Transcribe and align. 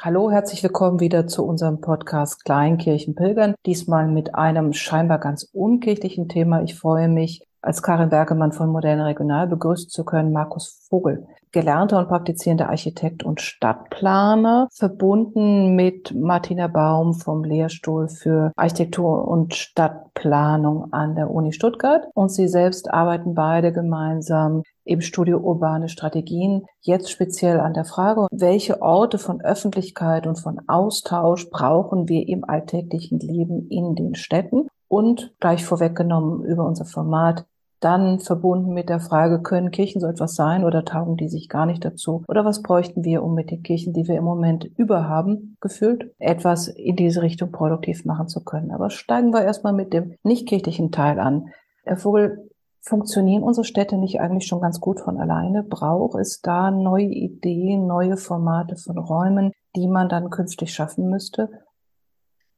Hallo, 0.00 0.30
herzlich 0.30 0.62
willkommen 0.62 1.00
wieder 1.00 1.26
zu 1.26 1.44
unserem 1.44 1.80
Podcast 1.80 2.44
Kleinkirchenpilgern. 2.44 3.56
Diesmal 3.66 4.06
mit 4.06 4.32
einem 4.36 4.72
scheinbar 4.72 5.18
ganz 5.18 5.42
unkirchlichen 5.52 6.28
Thema. 6.28 6.62
Ich 6.62 6.76
freue 6.76 7.08
mich, 7.08 7.42
als 7.62 7.82
Karin 7.82 8.08
Bergemann 8.08 8.52
von 8.52 8.68
Moderne 8.68 9.06
Regional 9.06 9.48
begrüßen 9.48 9.90
zu 9.90 10.04
können, 10.04 10.32
Markus 10.32 10.86
Vogel, 10.88 11.26
gelernter 11.50 11.98
und 11.98 12.06
praktizierender 12.06 12.68
Architekt 12.68 13.24
und 13.24 13.40
Stadtplaner, 13.40 14.68
verbunden 14.72 15.74
mit 15.74 16.14
Martina 16.14 16.68
Baum 16.68 17.14
vom 17.14 17.42
Lehrstuhl 17.42 18.08
für 18.08 18.52
Architektur 18.54 19.26
und 19.26 19.56
Stadtplanung 19.56 20.92
an 20.92 21.16
der 21.16 21.28
Uni 21.28 21.52
Stuttgart. 21.52 22.06
Und 22.14 22.30
sie 22.30 22.46
selbst 22.46 22.88
arbeiten 22.88 23.34
beide 23.34 23.72
gemeinsam 23.72 24.62
im 24.88 25.02
Studio 25.02 25.38
Urbane 25.38 25.88
Strategien, 25.88 26.64
jetzt 26.80 27.10
speziell 27.10 27.60
an 27.60 27.74
der 27.74 27.84
Frage, 27.84 28.26
welche 28.30 28.80
Orte 28.80 29.18
von 29.18 29.40
Öffentlichkeit 29.42 30.26
und 30.26 30.36
von 30.36 30.60
Austausch 30.66 31.50
brauchen 31.50 32.08
wir 32.08 32.26
im 32.26 32.44
alltäglichen 32.44 33.20
Leben 33.20 33.68
in 33.68 33.94
den 33.94 34.14
Städten 34.14 34.68
und 34.88 35.34
gleich 35.40 35.64
vorweggenommen 35.64 36.42
über 36.44 36.64
unser 36.64 36.86
Format 36.86 37.44
dann 37.80 38.18
verbunden 38.18 38.72
mit 38.72 38.88
der 38.88 38.98
Frage, 38.98 39.40
können 39.40 39.70
Kirchen 39.70 40.00
so 40.00 40.08
etwas 40.08 40.34
sein 40.34 40.64
oder 40.64 40.84
taugen 40.84 41.16
die 41.16 41.28
sich 41.28 41.48
gar 41.48 41.66
nicht 41.66 41.84
dazu? 41.84 42.24
Oder 42.26 42.44
was 42.44 42.62
bräuchten 42.62 43.04
wir, 43.04 43.22
um 43.22 43.34
mit 43.34 43.50
den 43.50 43.62
Kirchen, 43.62 43.92
die 43.92 44.08
wir 44.08 44.16
im 44.16 44.24
Moment 44.24 44.64
überhaben, 44.64 45.56
gefühlt, 45.60 46.12
etwas 46.18 46.66
in 46.66 46.96
diese 46.96 47.22
Richtung 47.22 47.52
produktiv 47.52 48.04
machen 48.04 48.26
zu 48.26 48.42
können? 48.42 48.72
Aber 48.72 48.90
steigen 48.90 49.32
wir 49.32 49.42
erstmal 49.42 49.74
mit 49.74 49.92
dem 49.92 50.16
nicht 50.24 50.48
kirchlichen 50.48 50.90
Teil 50.90 51.20
an. 51.20 51.50
Herr 51.84 51.98
Vogel, 51.98 52.47
Funktionieren 52.88 53.42
unsere 53.42 53.66
Städte 53.66 53.98
nicht 53.98 54.18
eigentlich 54.18 54.46
schon 54.46 54.62
ganz 54.62 54.80
gut 54.80 55.00
von 55.00 55.18
alleine? 55.18 55.62
Braucht 55.62 56.18
es 56.18 56.40
da 56.40 56.70
neue 56.70 57.04
Ideen, 57.04 57.86
neue 57.86 58.16
Formate 58.16 58.76
von 58.76 58.96
Räumen, 58.96 59.52
die 59.76 59.86
man 59.86 60.08
dann 60.08 60.30
künftig 60.30 60.72
schaffen 60.72 61.10
müsste? 61.10 61.50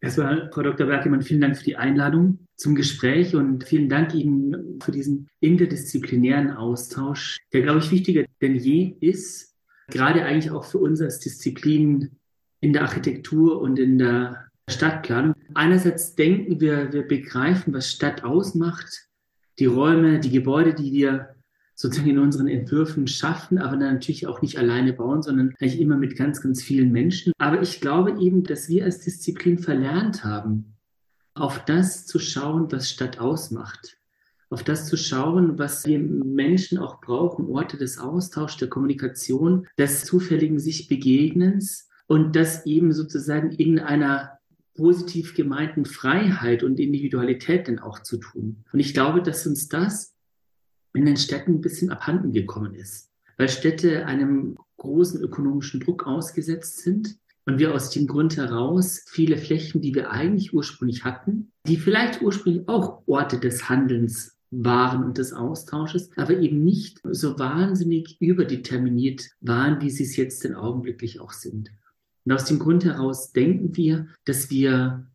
Erstmal, 0.00 0.48
Frau 0.52 0.62
Dr. 0.62 0.87
Berkemann, 0.87 1.22
vielen 1.22 1.40
Dank 1.40 1.56
für 1.56 1.64
die 1.64 1.74
Einladung 1.74 2.46
zum 2.54 2.76
Gespräch 2.76 3.34
und 3.34 3.64
vielen 3.64 3.88
Dank 3.88 4.14
Ihnen 4.14 4.78
für 4.80 4.92
diesen 4.92 5.28
interdisziplinären 5.40 6.52
Austausch, 6.52 7.38
der, 7.52 7.62
glaube 7.62 7.80
ich, 7.80 7.90
wichtiger 7.90 8.24
denn 8.40 8.54
je 8.54 8.96
ist, 9.00 9.56
gerade 9.88 10.24
eigentlich 10.24 10.52
auch 10.52 10.65
für 10.65 10.78
uns 10.78 11.02
als 11.02 11.18
Disziplin 11.18 12.20
in 12.60 12.72
der 12.72 12.82
Architektur 12.82 13.60
und 13.60 13.80
in 13.80 13.98
der 13.98 14.46
Stadtplanung. 14.68 15.34
Einerseits 15.54 16.15
denken 16.15 16.60
wir, 16.60 16.92
wir 16.92 17.02
begreifen, 17.02 17.74
was 17.74 17.90
Stadt 17.90 18.22
ausmacht, 18.22 19.09
die 19.60 19.66
Räume, 19.66 20.18
die 20.18 20.30
Gebäude, 20.30 20.74
die 20.74 20.92
wir 20.92 21.36
sozusagen 21.74 22.10
in 22.10 22.18
unseren 22.18 22.48
Entwürfen 22.48 23.06
schaffen, 23.06 23.58
aber 23.58 23.76
dann 23.76 23.94
natürlich 23.94 24.26
auch 24.26 24.42
nicht 24.42 24.58
alleine 24.58 24.92
bauen, 24.92 25.22
sondern 25.22 25.54
eigentlich 25.60 25.80
immer 25.80 25.96
mit 25.96 26.16
ganz, 26.16 26.42
ganz 26.42 26.62
vielen 26.62 26.92
Menschen. 26.92 27.32
Aber 27.38 27.62
ich 27.62 27.80
glaube 27.80 28.20
eben, 28.20 28.44
dass 28.44 28.68
wir 28.68 28.84
als 28.84 29.00
Disziplin 29.00 29.58
verlernt 29.58 30.24
haben, 30.24 30.76
auf 31.34 31.64
das 31.64 32.06
zu 32.06 32.18
schauen, 32.18 32.70
was 32.70 32.90
Stadt 32.90 33.18
ausmacht. 33.18 33.96
Auf 34.50 34.64
das 34.64 34.86
zu 34.86 34.96
schauen, 34.96 35.58
was 35.58 35.86
wir 35.86 35.98
Menschen 36.00 36.76
auch 36.76 37.00
brauchen, 37.00 37.46
Orte 37.46 37.76
des 37.76 37.98
Austauschs, 37.98 38.56
der 38.56 38.68
Kommunikation, 38.68 39.66
des 39.78 40.04
zufälligen 40.04 40.58
sich 40.58 40.88
Begegnens 40.88 41.88
und 42.08 42.34
das 42.34 42.66
eben 42.66 42.92
sozusagen 42.92 43.52
in 43.52 43.78
einer 43.78 44.40
positiv 44.80 45.34
gemeinten 45.34 45.84
Freiheit 45.84 46.62
und 46.62 46.80
Individualität 46.80 47.68
denn 47.68 47.80
auch 47.80 47.98
zu 47.98 48.16
tun. 48.16 48.64
Und 48.73 48.80
ich 48.80 48.95
glaube, 48.95 49.20
dass 49.20 49.46
uns 49.46 49.68
das 49.68 50.14
in 50.95 51.04
den 51.04 51.18
Städten 51.18 51.56
ein 51.56 51.60
bisschen 51.60 51.90
abhanden 51.90 52.32
gekommen 52.32 52.74
ist, 52.74 53.10
weil 53.37 53.50
Städte 53.50 54.06
einem 54.06 54.56
großen 54.78 55.20
ökonomischen 55.20 55.80
Druck 55.80 56.06
ausgesetzt 56.06 56.78
sind 56.78 57.18
und 57.45 57.59
wir 57.59 57.74
aus 57.74 57.90
dem 57.90 58.06
Grund 58.06 58.38
heraus 58.38 59.04
viele 59.06 59.37
Flächen, 59.37 59.82
die 59.82 59.95
wir 59.95 60.12
eigentlich 60.12 60.54
ursprünglich 60.54 61.04
hatten, 61.04 61.52
die 61.66 61.76
vielleicht 61.76 62.22
ursprünglich 62.22 62.66
auch 62.66 63.02
Orte 63.06 63.38
des 63.38 63.68
Handelns 63.68 64.38
waren 64.50 65.05
und 65.05 65.19
des 65.19 65.34
Austausches, 65.34 66.10
aber 66.16 66.38
eben 66.38 66.65
nicht 66.65 67.03
so 67.05 67.38
wahnsinnig 67.38 68.19
überdeterminiert 68.19 69.28
waren, 69.43 69.82
wie 69.82 69.91
sie 69.91 70.05
es 70.05 70.16
jetzt 70.16 70.43
denn 70.43 70.55
augenblicklich 70.55 71.21
auch 71.21 71.32
sind. 71.32 71.71
Und 72.25 72.32
aus 72.32 72.44
dem 72.44 72.58
Grund 72.58 72.84
heraus 72.84 73.32
denken 73.32 73.76
wir, 73.76 74.08
dass 74.25 74.50
wir 74.50 75.06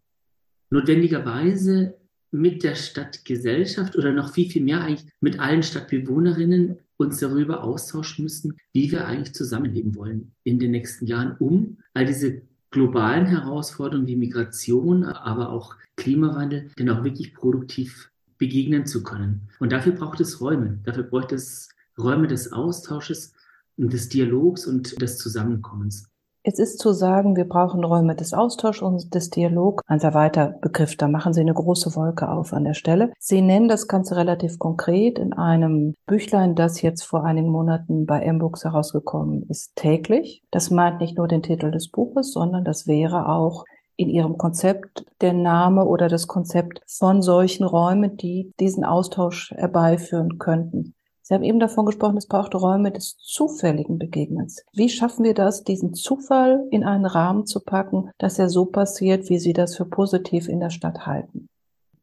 notwendigerweise 0.69 1.95
mit 2.31 2.63
der 2.63 2.75
Stadtgesellschaft 2.75 3.95
oder 3.95 4.11
noch 4.11 4.33
viel, 4.33 4.49
viel 4.49 4.63
mehr 4.63 4.81
eigentlich 4.81 5.09
mit 5.21 5.39
allen 5.39 5.63
Stadtbewohnerinnen 5.63 6.77
uns 6.97 7.19
darüber 7.19 7.63
austauschen 7.63 8.23
müssen, 8.23 8.57
wie 8.73 8.91
wir 8.91 9.05
eigentlich 9.05 9.33
zusammenleben 9.33 9.95
wollen 9.95 10.33
in 10.43 10.59
den 10.59 10.71
nächsten 10.71 11.05
Jahren, 11.05 11.35
um 11.39 11.77
all 11.93 12.05
diese 12.05 12.41
globalen 12.71 13.25
Herausforderungen 13.25 14.07
wie 14.07 14.15
Migration, 14.15 15.03
aber 15.03 15.49
auch 15.49 15.75
Klimawandel, 15.95 16.69
dann 16.75 16.89
auch 16.89 17.03
wirklich 17.03 17.33
produktiv 17.33 18.11
begegnen 18.37 18.85
zu 18.85 19.01
können. 19.03 19.47
Und 19.59 19.71
dafür 19.71 19.93
braucht 19.93 20.19
es 20.19 20.41
Räume. 20.41 20.79
Dafür 20.83 21.03
braucht 21.03 21.31
es 21.31 21.69
Räume 21.97 22.27
des 22.27 22.51
Austausches 22.51 23.33
und 23.77 23.93
des 23.93 24.09
Dialogs 24.09 24.67
und 24.67 25.01
des 25.01 25.17
Zusammenkommens. 25.17 26.09
Es 26.47 26.59
ist 26.59 26.77
zu 26.77 26.93
sagen, 26.93 27.35
wir 27.35 27.49
brauchen 27.49 27.83
Räume 27.83 28.13
des 28.15 28.35
Austauschs 28.35 28.83
und 28.83 29.15
des 29.15 29.31
Dialogs. 29.31 29.83
Ein 29.87 29.99
sehr 29.99 30.13
weiter 30.13 30.53
Begriff. 30.61 30.95
Da 30.95 31.07
machen 31.07 31.33
Sie 31.33 31.41
eine 31.41 31.55
große 31.55 31.95
Wolke 31.95 32.29
auf 32.29 32.53
an 32.53 32.65
der 32.65 32.75
Stelle. 32.75 33.11
Sie 33.17 33.41
nennen 33.41 33.67
das 33.67 33.87
Ganze 33.87 34.15
relativ 34.15 34.59
konkret 34.59 35.17
in 35.17 35.33
einem 35.33 35.95
Büchlein, 36.05 36.53
das 36.53 36.83
jetzt 36.83 37.01
vor 37.01 37.23
einigen 37.23 37.49
Monaten 37.49 38.05
bei 38.05 38.21
M-Books 38.21 38.63
herausgekommen 38.63 39.47
ist, 39.49 39.75
täglich. 39.75 40.43
Das 40.51 40.69
meint 40.69 41.01
nicht 41.01 41.17
nur 41.17 41.27
den 41.27 41.41
Titel 41.41 41.71
des 41.71 41.89
Buches, 41.89 42.31
sondern 42.31 42.63
das 42.63 42.85
wäre 42.85 43.27
auch 43.27 43.65
in 43.97 44.09
Ihrem 44.09 44.37
Konzept 44.37 45.03
der 45.21 45.33
Name 45.33 45.85
oder 45.85 46.09
das 46.09 46.27
Konzept 46.27 46.79
von 46.85 47.23
solchen 47.23 47.63
Räumen, 47.63 48.17
die 48.17 48.51
diesen 48.59 48.85
Austausch 48.85 49.49
herbeiführen 49.57 50.37
könnten. 50.37 50.93
Sie 51.27 51.33
haben 51.33 51.43
eben 51.43 51.59
davon 51.59 51.87
gesprochen, 51.87 52.17
es 52.17 52.27
braucht 52.27 52.53
Räume 52.53 52.91
des 52.91 53.17
zufälligen 53.17 53.97
Begegnens. 53.97 54.63
Wie 54.73 54.89
schaffen 54.89 55.25
wir 55.25 55.33
das, 55.33 55.63
diesen 55.63 55.95
Zufall 55.95 56.67
in 56.69 56.83
einen 56.83 57.07
Rahmen 57.07 57.47
zu 57.47 57.61
packen, 57.61 58.11
dass 58.19 58.37
er 58.37 58.47
so 58.47 58.65
passiert, 58.65 59.27
wie 59.27 59.39
Sie 59.39 59.51
das 59.51 59.75
für 59.75 59.85
positiv 59.85 60.47
in 60.47 60.59
der 60.59 60.69
Stadt 60.69 61.07
halten? 61.07 61.47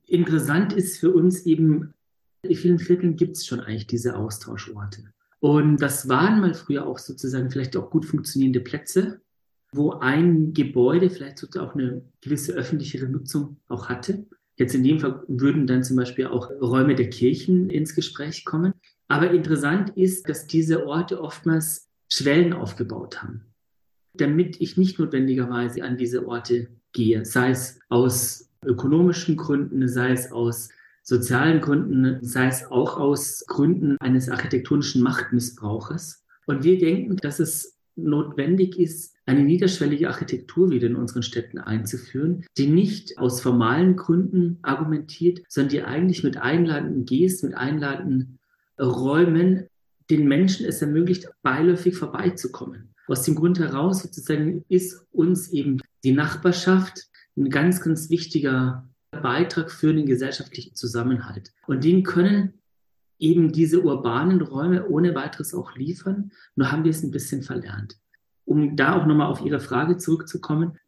Interessant 0.09 0.73
ist 0.73 0.99
für 0.99 1.15
uns 1.15 1.47
eben, 1.47 1.95
in 2.43 2.57
vielen 2.57 2.81
Vierteln 2.81 3.15
gibt 3.15 3.37
es 3.37 3.47
schon 3.47 3.61
eigentlich 3.61 3.87
diese 3.87 4.17
Austauschorte. 4.17 5.05
Und 5.39 5.77
das 5.77 6.09
waren 6.09 6.41
mal 6.41 6.55
früher 6.55 6.85
auch 6.85 6.99
sozusagen 6.99 7.49
vielleicht 7.49 7.77
auch 7.77 7.91
gut 7.91 8.05
funktionierende 8.05 8.61
Plätze, 8.61 9.21
wo 9.71 9.93
ein 9.93 10.53
Gebäude 10.53 11.11
vielleicht 11.11 11.57
auch 11.59 11.77
eine 11.77 12.03
gewisse 12.21 12.55
öffentliche 12.55 13.07
Nutzung 13.07 13.59
auch 13.69 13.89
hatte. 13.89 14.27
Jetzt 14.57 14.75
in 14.75 14.83
dem 14.83 14.99
Fall 14.99 15.23
würden 15.29 15.69
dann 15.69 15.85
zum 15.85 15.97
Beispiel 15.97 16.27
auch 16.27 16.51
Räume 16.61 16.97
der 16.97 17.09
Kirchen 17.09 17.71
ins 17.71 17.95
Gespräch 17.95 18.45
kommen. 18.45 18.75
Aber 19.09 19.31
interessant 19.31 19.91
ist, 19.97 20.29
dass 20.29 20.47
diese 20.47 20.87
Orte 20.87 21.21
oftmals 21.21 21.89
Schwellen 22.09 22.53
aufgebaut 22.53 23.23
haben, 23.23 23.47
damit 24.15 24.61
ich 24.61 24.77
nicht 24.77 24.99
notwendigerweise 24.99 25.83
an 25.83 25.97
diese 25.97 26.27
Orte 26.27 26.69
gehe, 26.93 27.25
sei 27.25 27.51
es 27.51 27.81
aus 27.89 28.51
ökonomischen 28.65 29.37
Gründen, 29.37 29.89
sei 29.89 30.13
es 30.13 30.31
aus 30.31 30.69
sozialen 31.03 31.61
Gründen, 31.61 32.19
sei 32.23 32.47
es 32.47 32.71
auch 32.71 32.99
aus 32.99 33.45
Gründen 33.47 33.97
eines 34.01 34.29
architektonischen 34.29 35.03
Machtmissbrauches. 35.03 36.25
Und 36.47 36.65
wir 36.65 36.79
denken, 36.79 37.17
dass 37.17 37.41
es 37.41 37.79
notwendig 37.97 38.79
ist, 38.79 39.15
eine 39.27 39.43
niederschwellige 39.45 40.09
Architektur 40.09 40.71
wieder 40.71 40.89
in 40.89 40.97
unseren 40.97 41.23
Städten 41.23 41.59
einzuführen, 41.59 42.45
die 42.57 42.67
nicht 42.67 43.19
aus 43.19 43.41
formalen 43.41 43.97
Gründen 43.97 44.59
argumentiert, 44.63 45.43
sondern 45.49 45.71
die 45.71 45.83
eigentlich 45.83 46.25
mit 46.25 46.37
einladenden 46.37 47.05
Gesten, 47.05 47.49
mit 47.49 47.57
einladenden 47.57 48.39
Räumen 48.81 49.69
den 50.11 50.29
Menschen 50.29 50.67
es 50.67 50.83
ermöglicht, 50.83 51.29
beiläufig 51.43 51.97
vorbeizukommen. 51.97 52.95
Aus 53.07 53.23
dem 53.23 53.35
Grund 53.35 53.59
heraus 53.59 54.03
sozusagen 54.03 54.65
ist 54.69 55.07
uns 55.11 55.51
eben 55.51 55.81
die 56.05 56.13
Nachbarschaft 56.13 57.09
ein 57.37 57.49
ganz, 57.49 57.81
ganz 57.81 58.11
wichtiger 58.11 58.89
Beitrag 59.11 59.71
für 59.71 59.93
den 59.93 60.07
gesellschaftlichen 60.07 60.75
Zusammenhalt. 60.75 61.53
Und 61.67 61.85
den 61.85 62.03
können 62.03 62.55
eben 63.19 63.53
diese 63.53 63.83
urbanen 63.83 64.41
Räume 64.41 64.87
ohne 64.89 65.15
weiteres 65.15 65.55
auch 65.55 65.77
liefern. 65.77 66.33
Nur 66.57 66.73
haben 66.73 66.85
wir 66.85 66.91
es 66.91 67.03
ein 67.03 67.11
bisschen 67.11 67.43
verlernt. 67.43 67.99
Um 68.45 68.77
da 68.77 68.97
auch 68.97 69.07
nochmal 69.07 69.29
auf 69.29 69.43
Ihre 69.43 69.61
Frage 69.61 69.97
zurückzukommen. 69.97 70.79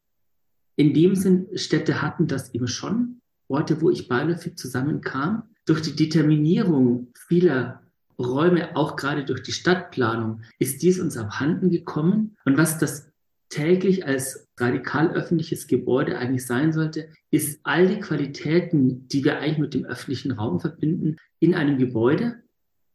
In 0.77 0.93
dem 0.93 1.15
Sinn, 1.15 1.47
Städte 1.55 2.03
hatten 2.03 2.27
das 2.27 2.53
eben 2.53 2.67
schon. 2.67 3.21
Orte, 3.49 3.81
wo 3.81 3.91
ich 3.91 4.09
beiläufig 4.09 4.57
zusammenkam. 4.57 5.45
Durch 5.65 5.83
die 5.83 5.95
Determinierung 5.95 7.13
vieler 7.15 7.84
Räume, 8.19 8.77
auch 8.77 8.97
gerade 8.97 9.25
durch 9.25 9.43
die 9.43 9.53
Stadtplanung, 9.53 10.43
ist 10.59 10.83
dies 10.83 11.01
uns 11.01 11.17
abhanden 11.17 11.71
gekommen. 11.71 12.37
Und 12.45 12.57
was 12.57 12.79
das 12.79 13.11
täglich 13.49 14.07
als 14.07 14.49
radikal 14.59 15.13
öffentliches 15.13 15.67
Gebäude 15.67 16.19
eigentlich 16.19 16.47
sein 16.47 16.73
sollte, 16.73 17.09
ist 17.31 17.61
all 17.65 17.89
die 17.89 18.01
Qualitäten, 18.01 19.09
die 19.09 19.25
wir 19.25 19.39
eigentlich 19.39 19.59
mit 19.59 19.75
dem 19.75 19.85
öffentlichen 19.85 20.33
Raum 20.33 20.61
verbinden, 20.61 21.17
in 21.41 21.55
einem 21.55 21.79
Gebäude 21.79 22.43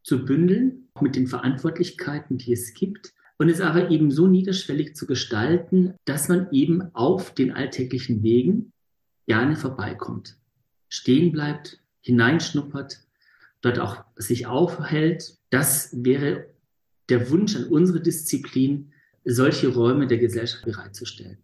zu 0.02 0.24
bündeln, 0.24 0.88
mit 1.00 1.16
den 1.16 1.26
Verantwortlichkeiten, 1.26 2.38
die 2.38 2.52
es 2.52 2.74
gibt, 2.74 3.12
und 3.38 3.48
es 3.48 3.62
aber 3.62 3.90
eben 3.90 4.10
so 4.10 4.26
niederschwellig 4.26 4.94
zu 4.94 5.06
gestalten, 5.06 5.94
dass 6.04 6.28
man 6.28 6.48
eben 6.52 6.94
auf 6.94 7.32
den 7.32 7.52
alltäglichen 7.52 8.22
Wegen 8.22 8.72
gerne 9.26 9.56
vorbeikommt, 9.56 10.36
stehen 10.90 11.32
bleibt, 11.32 11.78
hineinschnuppert, 12.02 13.00
dort 13.60 13.78
auch 13.78 14.04
sich 14.16 14.46
aufhält. 14.46 15.38
Das 15.50 15.90
wäre 15.92 16.46
der 17.08 17.30
Wunsch 17.30 17.56
an 17.56 17.66
unsere 17.66 18.00
Disziplin, 18.00 18.92
solche 19.24 19.68
Räume 19.68 20.06
der 20.06 20.18
Gesellschaft 20.18 20.64
bereitzustellen. 20.64 21.38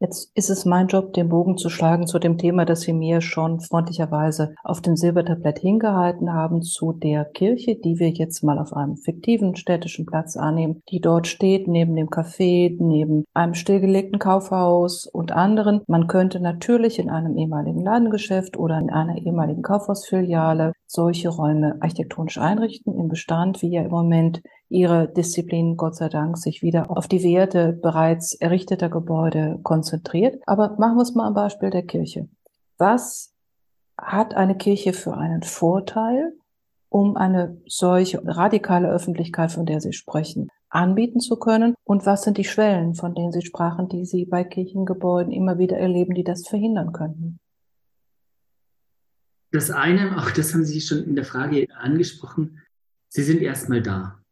Jetzt 0.00 0.30
ist 0.34 0.50
es 0.50 0.64
mein 0.64 0.88
Job, 0.88 1.12
den 1.12 1.28
Bogen 1.28 1.56
zu 1.56 1.70
schlagen 1.70 2.06
zu 2.06 2.18
dem 2.18 2.36
Thema, 2.36 2.64
das 2.64 2.80
Sie 2.80 2.92
mir 2.92 3.20
schon 3.20 3.60
freundlicherweise 3.60 4.54
auf 4.64 4.80
dem 4.80 4.96
Silbertablett 4.96 5.60
hingehalten 5.60 6.32
haben, 6.32 6.62
zu 6.62 6.92
der 6.92 7.24
Kirche, 7.24 7.76
die 7.76 7.98
wir 7.98 8.10
jetzt 8.10 8.42
mal 8.42 8.58
auf 8.58 8.72
einem 8.72 8.96
fiktiven 8.96 9.54
städtischen 9.54 10.04
Platz 10.04 10.36
annehmen, 10.36 10.82
die 10.90 11.00
dort 11.00 11.28
steht, 11.28 11.68
neben 11.68 11.94
dem 11.94 12.08
Café, 12.08 12.76
neben 12.78 13.24
einem 13.34 13.54
stillgelegten 13.54 14.18
Kaufhaus 14.18 15.06
und 15.06 15.32
anderen. 15.32 15.82
Man 15.86 16.08
könnte 16.08 16.40
natürlich 16.40 16.98
in 16.98 17.08
einem 17.08 17.36
ehemaligen 17.36 17.80
Ladengeschäft 17.80 18.56
oder 18.56 18.78
in 18.78 18.90
einer 18.90 19.16
ehemaligen 19.16 19.62
Kaufhausfiliale 19.62 20.72
solche 20.86 21.28
Räume 21.28 21.76
architektonisch 21.80 22.38
einrichten 22.38 22.98
im 22.98 23.08
Bestand, 23.08 23.62
wie 23.62 23.70
ja 23.70 23.82
im 23.82 23.90
Moment 23.90 24.42
ihre 24.68 25.08
Disziplin, 25.08 25.76
Gott 25.76 25.96
sei 25.96 26.08
Dank, 26.08 26.38
sich 26.38 26.62
wieder 26.62 26.90
auf 26.90 27.08
die 27.08 27.22
Werte 27.22 27.72
bereits 27.72 28.34
errichteter 28.34 28.88
Gebäude 28.88 29.58
konzentriert. 29.62 30.42
Aber 30.46 30.76
machen 30.78 30.96
wir 30.96 31.02
es 31.02 31.14
mal 31.14 31.26
am 31.26 31.34
Beispiel 31.34 31.70
der 31.70 31.84
Kirche. 31.84 32.28
Was 32.78 33.34
hat 33.96 34.34
eine 34.34 34.56
Kirche 34.56 34.92
für 34.92 35.16
einen 35.16 35.42
Vorteil, 35.42 36.32
um 36.88 37.16
eine 37.16 37.60
solche 37.66 38.22
radikale 38.24 38.88
Öffentlichkeit, 38.90 39.52
von 39.52 39.66
der 39.66 39.80
Sie 39.80 39.92
sprechen, 39.92 40.48
anbieten 40.68 41.20
zu 41.20 41.36
können? 41.36 41.74
Und 41.84 42.06
was 42.06 42.22
sind 42.22 42.38
die 42.38 42.44
Schwellen, 42.44 42.94
von 42.94 43.14
denen 43.14 43.32
Sie 43.32 43.42
sprachen, 43.42 43.88
die 43.88 44.04
Sie 44.04 44.24
bei 44.24 44.44
Kirchengebäuden 44.44 45.32
immer 45.32 45.58
wieder 45.58 45.76
erleben, 45.76 46.14
die 46.14 46.24
das 46.24 46.46
verhindern 46.48 46.92
könnten? 46.92 47.38
Das 49.52 49.70
eine, 49.70 50.18
auch 50.18 50.32
das 50.32 50.52
haben 50.52 50.64
Sie 50.64 50.80
schon 50.80 51.04
in 51.04 51.14
der 51.14 51.24
Frage 51.24 51.68
angesprochen, 51.76 52.60
Sie 53.08 53.22
sind 53.22 53.40
erstmal 53.40 53.80
da. 53.80 54.23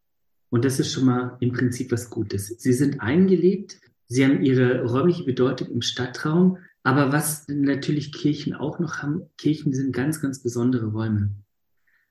Und 0.52 0.66
das 0.66 0.78
ist 0.78 0.93
schon 0.93 1.06
mal 1.06 1.38
im 1.40 1.52
Prinzip 1.52 1.90
was 1.93 2.10
Gutes. 2.10 2.49
Sie 2.49 2.75
sind 2.75 3.00
eingelebt, 3.00 3.81
sie 4.06 4.22
haben 4.22 4.43
ihre 4.43 4.84
räumliche 4.84 5.25
Bedeutung 5.25 5.69
im 5.70 5.81
Stadtraum. 5.81 6.58
Aber 6.82 7.10
was 7.10 7.49
natürlich 7.49 8.12
Kirchen 8.12 8.52
auch 8.52 8.78
noch 8.78 8.99
haben, 8.99 9.22
Kirchen 9.38 9.72
sind 9.72 9.94
ganz, 9.94 10.20
ganz 10.20 10.43
besondere 10.43 10.88
Räume. 10.88 11.31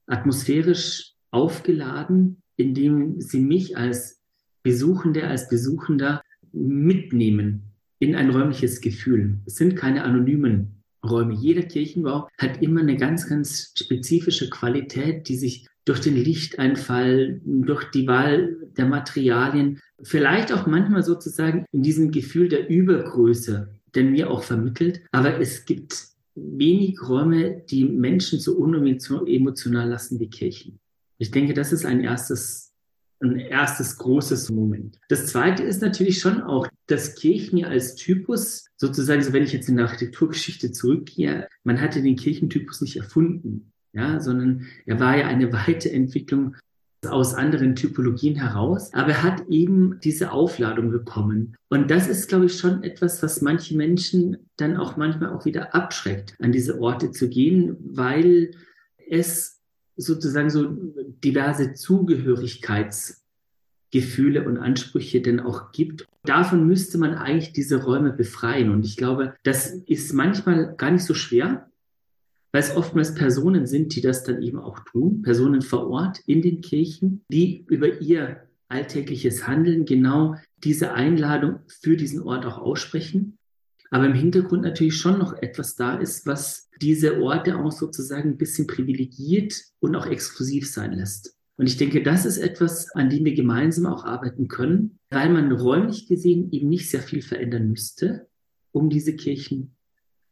Atmosphärisch 0.08 1.14
aufgeladen, 1.30 2.42
indem 2.56 3.22
sie 3.22 3.42
mich 3.42 3.78
als 3.78 4.24
Besuchende, 4.64 5.28
als 5.28 5.48
Besuchender 5.48 6.24
mitnehmen 6.52 7.76
in 8.00 8.16
ein 8.16 8.32
räumliches 8.32 8.82
Gefühl. 8.82 9.38
Es 9.46 9.54
sind 9.54 9.76
keine 9.76 10.04
anonymen 10.04 10.82
Räume. 11.08 11.36
Jeder 11.36 11.62
Kirchenbau 11.62 12.28
hat 12.40 12.60
immer 12.64 12.82
eine 12.82 12.98
ganz, 12.98 13.30
ganz 13.30 13.72
spezifische 13.78 14.50
Qualität, 14.50 15.30
die 15.30 15.36
sich 15.36 15.68
durch 15.92 16.00
den 16.00 16.16
Lichteinfall, 16.16 17.42
durch 17.44 17.92
die 17.92 18.08
Wahl 18.08 18.56
der 18.78 18.86
Materialien, 18.86 19.82
vielleicht 20.02 20.54
auch 20.54 20.66
manchmal 20.66 21.04
sozusagen 21.04 21.66
in 21.74 21.84
diesem 21.84 22.12
Gefühl 22.12 22.48
der 22.48 22.70
Übergröße, 22.70 23.76
denn 23.94 24.14
mir 24.14 24.32
auch 24.32 24.42
vermittelt. 24.42 25.02
Aber 25.12 25.42
es 25.42 25.66
gibt 25.66 26.06
wenig 26.36 26.98
Räume, 27.06 27.64
die 27.70 27.84
Menschen 27.84 28.40
so 28.40 28.56
unemotional 28.56 29.90
lassen 29.90 30.18
wie 30.22 30.30
Kirchen. 30.30 30.80
Ich 31.18 31.32
denke, 31.32 31.54
das 31.54 31.74
ist 31.74 31.86
ein 31.86 32.00
erstes 32.00 32.70
ein 33.20 33.38
erstes 33.38 33.98
großes 33.98 34.50
Moment. 34.50 34.98
Das 35.10 35.28
zweite 35.28 35.62
ist 35.62 35.82
natürlich 35.82 36.20
schon 36.20 36.42
auch, 36.42 36.68
dass 36.88 37.14
Kirchen 37.14 37.64
als 37.66 37.94
Typus, 37.96 38.66
sozusagen, 38.78 39.22
so 39.22 39.32
wenn 39.32 39.44
ich 39.44 39.54
jetzt 39.54 39.70
in 39.70 39.76
der 39.76 39.86
Architekturgeschichte 39.86 40.72
zurückgehe, 40.72 41.48
man 41.64 41.80
hatte 41.80 42.02
den 42.02 42.16
Kirchentypus 42.16 42.82
nicht 42.82 42.96
erfunden, 42.96 43.72
ja, 43.94 44.20
sondern 44.20 44.68
er 44.86 45.00
war 45.00 45.18
ja 45.18 45.28
eine 45.28 45.52
Weiterentwicklung 45.52 46.56
aus 47.08 47.34
anderen 47.34 47.76
Typologien 47.76 48.36
heraus, 48.36 48.94
aber 48.94 49.10
er 49.10 49.24
hat 49.24 49.48
eben 49.50 50.00
diese 50.04 50.32
Aufladung 50.32 50.92
bekommen. 50.92 51.56
Und 51.70 51.90
das 51.90 52.08
ist, 52.08 52.30
glaube 52.30 52.46
ich, 52.46 52.56
schon 52.58 52.84
etwas, 52.84 53.24
was 53.24 53.42
manche 53.42 53.76
Menschen 53.76 54.38
dann 54.58 54.78
auch 54.78 54.98
manchmal 54.98 55.32
auch 55.32 55.46
wieder 55.46 55.74
abschreckt, 55.74 56.36
an 56.40 56.52
diese 56.52 56.80
Orte 56.80 57.10
zu 57.12 57.28
gehen, 57.28 57.76
weil 57.80 58.52
es 59.10 59.62
sozusagen 59.98 60.52
so 60.52 60.78
diverse 61.24 61.74
Zugehörigkeitsgefühle 61.74 64.48
und 64.48 64.58
Ansprüche 64.58 65.22
denn 65.22 65.40
auch 65.40 65.72
gibt. 65.72 66.06
Davon 66.24 66.68
müsste 66.68 67.00
man 67.00 67.16
eigentlich 67.16 67.52
diese 67.52 67.84
Räume 67.84 68.14
befreien. 68.14 68.72
Und 68.72 68.86
ich 68.86 68.96
glaube, 68.96 69.34
das 69.44 69.74
ist 69.88 70.14
manchmal 70.14 70.76
gar 70.76 70.92
nicht 70.92 71.06
so 71.06 71.16
schwer, 71.16 71.71
weil 72.52 72.62
es 72.62 72.76
oftmals 72.76 73.16
Personen 73.16 73.66
sind, 73.66 73.96
die 73.96 74.02
das 74.02 74.24
dann 74.24 74.42
eben 74.42 74.60
auch 74.60 74.80
tun, 74.80 75.22
Personen 75.22 75.62
vor 75.62 75.88
Ort 75.90 76.20
in 76.26 76.42
den 76.42 76.62
Kirchen, 76.62 77.24
die 77.30 77.66
über 77.68 78.02
ihr 78.02 78.48
alltägliches 78.68 79.48
Handeln 79.48 79.86
genau 79.86 80.36
diese 80.64 80.94
Einladung 80.94 81.60
für 81.68 81.96
diesen 81.98 82.22
Ort 82.22 82.46
auch 82.46 82.58
aussprechen. 82.58 83.38
Aber 83.90 84.06
im 84.06 84.14
Hintergrund 84.14 84.64
natürlich 84.64 84.96
schon 84.96 85.20
noch 85.20 85.34
etwas 85.42 85.76
da 85.76 85.96
ist, 85.98 86.26
was 86.26 86.70
diese 86.82 87.22
Orte 87.22 87.58
auch 87.58 87.72
sozusagen 87.72 88.32
ein 88.32 88.38
bisschen 88.38 88.68
privilegiert 88.68 89.62
und 89.80 89.96
auch 89.96 90.06
exklusiv 90.06 90.70
sein 90.72 90.94
lässt. 90.94 91.36
Und 91.58 91.68
ich 91.68 91.78
denke, 91.78 92.02
das 92.02 92.26
ist 92.26 92.38
etwas, 92.38 92.90
an 92.96 93.10
dem 93.10 93.26
wir 93.26 93.36
gemeinsam 93.36 93.86
auch 93.86 94.06
arbeiten 94.06 94.48
können, 94.48 94.98
weil 95.10 95.30
man 95.30 95.52
räumlich 95.52 96.08
gesehen 96.08 96.52
eben 96.52 96.70
nicht 96.70 96.90
sehr 96.90 97.02
viel 97.02 97.22
verändern 97.22 97.70
müsste, 97.70 98.28
um 98.72 98.90
diese 98.90 99.16
Kirchen 99.16 99.76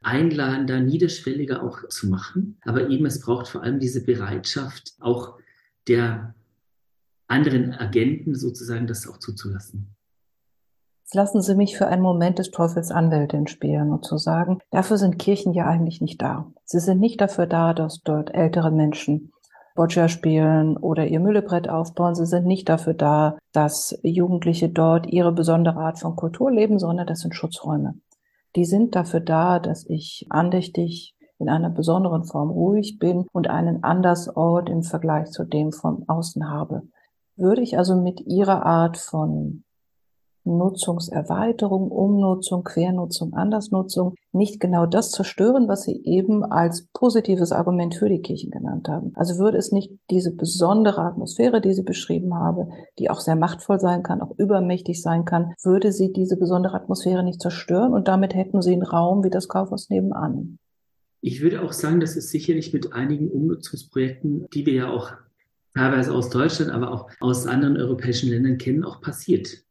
einladender, 0.01 0.79
niederschwelliger 0.79 1.63
auch 1.63 1.87
zu 1.89 2.07
machen. 2.07 2.57
Aber 2.63 2.89
eben 2.89 3.05
es 3.05 3.19
braucht 3.19 3.47
vor 3.47 3.63
allem 3.63 3.79
diese 3.79 4.03
Bereitschaft 4.03 4.93
auch 4.99 5.37
der 5.87 6.33
anderen 7.27 7.73
Agenten 7.73 8.35
sozusagen 8.35 8.87
das 8.87 9.07
auch 9.07 9.17
zuzulassen. 9.17 9.95
lassen 11.13 11.41
Sie 11.41 11.55
mich 11.55 11.77
für 11.77 11.87
einen 11.87 12.01
Moment 12.01 12.39
des 12.39 12.51
Teufels 12.51 12.91
Anwältin 12.91 13.47
spielen 13.47 13.91
und 13.91 14.05
zu 14.05 14.17
sagen, 14.17 14.59
dafür 14.71 14.97
sind 14.97 15.19
Kirchen 15.19 15.53
ja 15.53 15.65
eigentlich 15.65 16.01
nicht 16.01 16.21
da. 16.21 16.51
Sie 16.65 16.79
sind 16.79 16.99
nicht 16.99 17.19
dafür 17.19 17.47
da, 17.47 17.73
dass 17.73 18.01
dort 18.03 18.33
ältere 18.33 18.71
Menschen 18.71 19.31
Boccia 19.75 20.09
spielen 20.09 20.75
oder 20.75 21.07
ihr 21.07 21.19
Müllebrett 21.19 21.69
aufbauen. 21.69 22.13
Sie 22.13 22.25
sind 22.25 22.45
nicht 22.45 22.67
dafür 22.67 22.93
da, 22.93 23.37
dass 23.53 23.97
Jugendliche 24.03 24.69
dort 24.69 25.07
ihre 25.07 25.31
besondere 25.31 25.79
Art 25.79 25.99
von 25.99 26.15
Kultur 26.15 26.51
leben, 26.51 26.79
sondern 26.79 27.07
das 27.07 27.21
sind 27.21 27.33
Schutzräume. 27.33 27.95
Die 28.55 28.65
sind 28.65 28.95
dafür 28.95 29.19
da, 29.19 29.59
dass 29.59 29.85
ich 29.87 30.25
andächtig 30.29 31.15
in 31.37 31.49
einer 31.49 31.69
besonderen 31.69 32.25
Form 32.25 32.49
ruhig 32.49 32.99
bin 32.99 33.25
und 33.31 33.49
einen 33.49 33.83
Andersort 33.83 34.69
im 34.69 34.83
Vergleich 34.83 35.31
zu 35.31 35.45
dem 35.45 35.71
von 35.71 36.03
außen 36.07 36.49
habe. 36.49 36.83
Würde 37.35 37.61
ich 37.61 37.77
also 37.77 37.95
mit 37.95 38.21
ihrer 38.21 38.65
Art 38.65 38.97
von 38.97 39.63
Nutzungserweiterung, 40.43 41.91
Umnutzung, 41.91 42.63
Quernutzung, 42.63 43.33
Andersnutzung 43.33 44.15
nicht 44.31 44.59
genau 44.59 44.85
das 44.85 45.11
zerstören, 45.11 45.67
was 45.67 45.83
Sie 45.83 46.01
eben 46.05 46.43
als 46.43 46.87
positives 46.93 47.51
Argument 47.51 47.95
für 47.95 48.09
die 48.09 48.21
Kirchen 48.21 48.51
genannt 48.51 48.87
haben. 48.87 49.11
Also 49.15 49.37
würde 49.37 49.57
es 49.57 49.71
nicht 49.71 49.91
diese 50.09 50.35
besondere 50.35 51.01
Atmosphäre, 51.01 51.61
die 51.61 51.73
Sie 51.73 51.83
beschrieben 51.83 52.35
haben, 52.35 52.71
die 52.97 53.09
auch 53.09 53.19
sehr 53.19 53.35
machtvoll 53.35 53.79
sein 53.79 54.03
kann, 54.03 54.21
auch 54.21 54.37
übermächtig 54.37 55.01
sein 55.01 55.25
kann, 55.25 55.53
würde 55.63 55.91
sie 55.91 56.11
diese 56.13 56.37
besondere 56.37 56.75
Atmosphäre 56.75 57.23
nicht 57.23 57.41
zerstören 57.41 57.93
und 57.93 58.07
damit 58.07 58.35
hätten 58.35 58.61
Sie 58.61 58.73
einen 58.73 58.83
Raum 58.83 59.23
wie 59.23 59.29
das 59.29 59.47
Kaufhaus 59.47 59.89
nebenan. 59.89 60.59
Ich 61.21 61.41
würde 61.41 61.61
auch 61.61 61.73
sagen, 61.73 61.99
dass 61.99 62.15
es 62.15 62.29
sicherlich 62.29 62.73
mit 62.73 62.93
einigen 62.93 63.29
Umnutzungsprojekten, 63.29 64.47
die 64.53 64.65
wir 64.65 64.73
ja 64.73 64.89
auch 64.89 65.11
teilweise 65.73 66.13
aus 66.13 66.29
Deutschland, 66.29 66.71
aber 66.71 66.91
auch 66.91 67.09
aus 67.19 67.45
anderen 67.45 67.77
europäischen 67.77 68.29
Ländern 68.29 68.57
kennen, 68.57 68.83
auch 68.83 69.01
passiert 69.01 69.63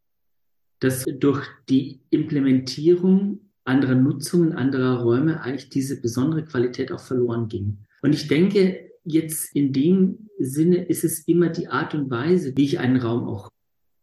dass 0.81 1.05
durch 1.05 1.47
die 1.69 2.01
Implementierung 2.11 3.41
anderer 3.65 3.95
Nutzungen, 3.95 4.53
anderer 4.53 5.03
Räume 5.03 5.43
eigentlich 5.43 5.69
diese 5.69 6.01
besondere 6.01 6.45
Qualität 6.45 6.91
auch 6.91 7.01
verloren 7.01 7.49
ging. 7.49 7.79
Und 8.03 8.15
ich 8.15 8.29
denke, 8.29 8.91
jetzt 9.05 9.55
in 9.55 9.73
dem 9.73 10.29
Sinne 10.39 10.85
ist 10.87 11.05
es 11.05 11.21
immer 11.27 11.49
die 11.49 11.69
Art 11.69 11.95
und 11.95 12.11
Weise, 12.11 12.57
wie 12.57 12.65
ich 12.65 12.79
einen 12.79 12.97
Raum 12.97 13.29
auch 13.29 13.51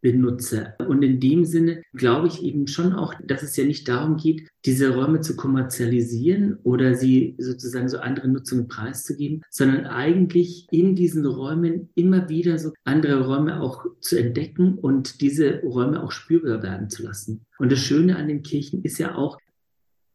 benutze. 0.00 0.74
Und 0.86 1.02
in 1.02 1.20
dem 1.20 1.44
Sinne 1.44 1.82
glaube 1.92 2.28
ich 2.28 2.42
eben 2.42 2.66
schon 2.66 2.92
auch, 2.92 3.14
dass 3.24 3.42
es 3.42 3.56
ja 3.56 3.64
nicht 3.64 3.88
darum 3.88 4.16
geht, 4.16 4.48
diese 4.64 4.94
Räume 4.94 5.20
zu 5.20 5.36
kommerzialisieren 5.36 6.58
oder 6.62 6.94
sie 6.94 7.34
sozusagen 7.38 7.88
so 7.88 7.98
andere 7.98 8.28
Nutzungen 8.28 8.68
preiszugeben, 8.68 9.42
sondern 9.50 9.86
eigentlich 9.86 10.66
in 10.70 10.94
diesen 10.94 11.24
Räumen 11.24 11.90
immer 11.94 12.28
wieder 12.28 12.58
so 12.58 12.72
andere 12.84 13.26
Räume 13.26 13.60
auch 13.60 13.86
zu 14.00 14.18
entdecken 14.18 14.74
und 14.74 15.20
diese 15.20 15.60
Räume 15.62 16.02
auch 16.02 16.12
spürbar 16.12 16.62
werden 16.62 16.90
zu 16.90 17.02
lassen. 17.02 17.46
Und 17.58 17.72
das 17.72 17.80
Schöne 17.80 18.16
an 18.16 18.28
den 18.28 18.42
Kirchen 18.42 18.82
ist 18.82 18.98
ja 18.98 19.14
auch, 19.14 19.38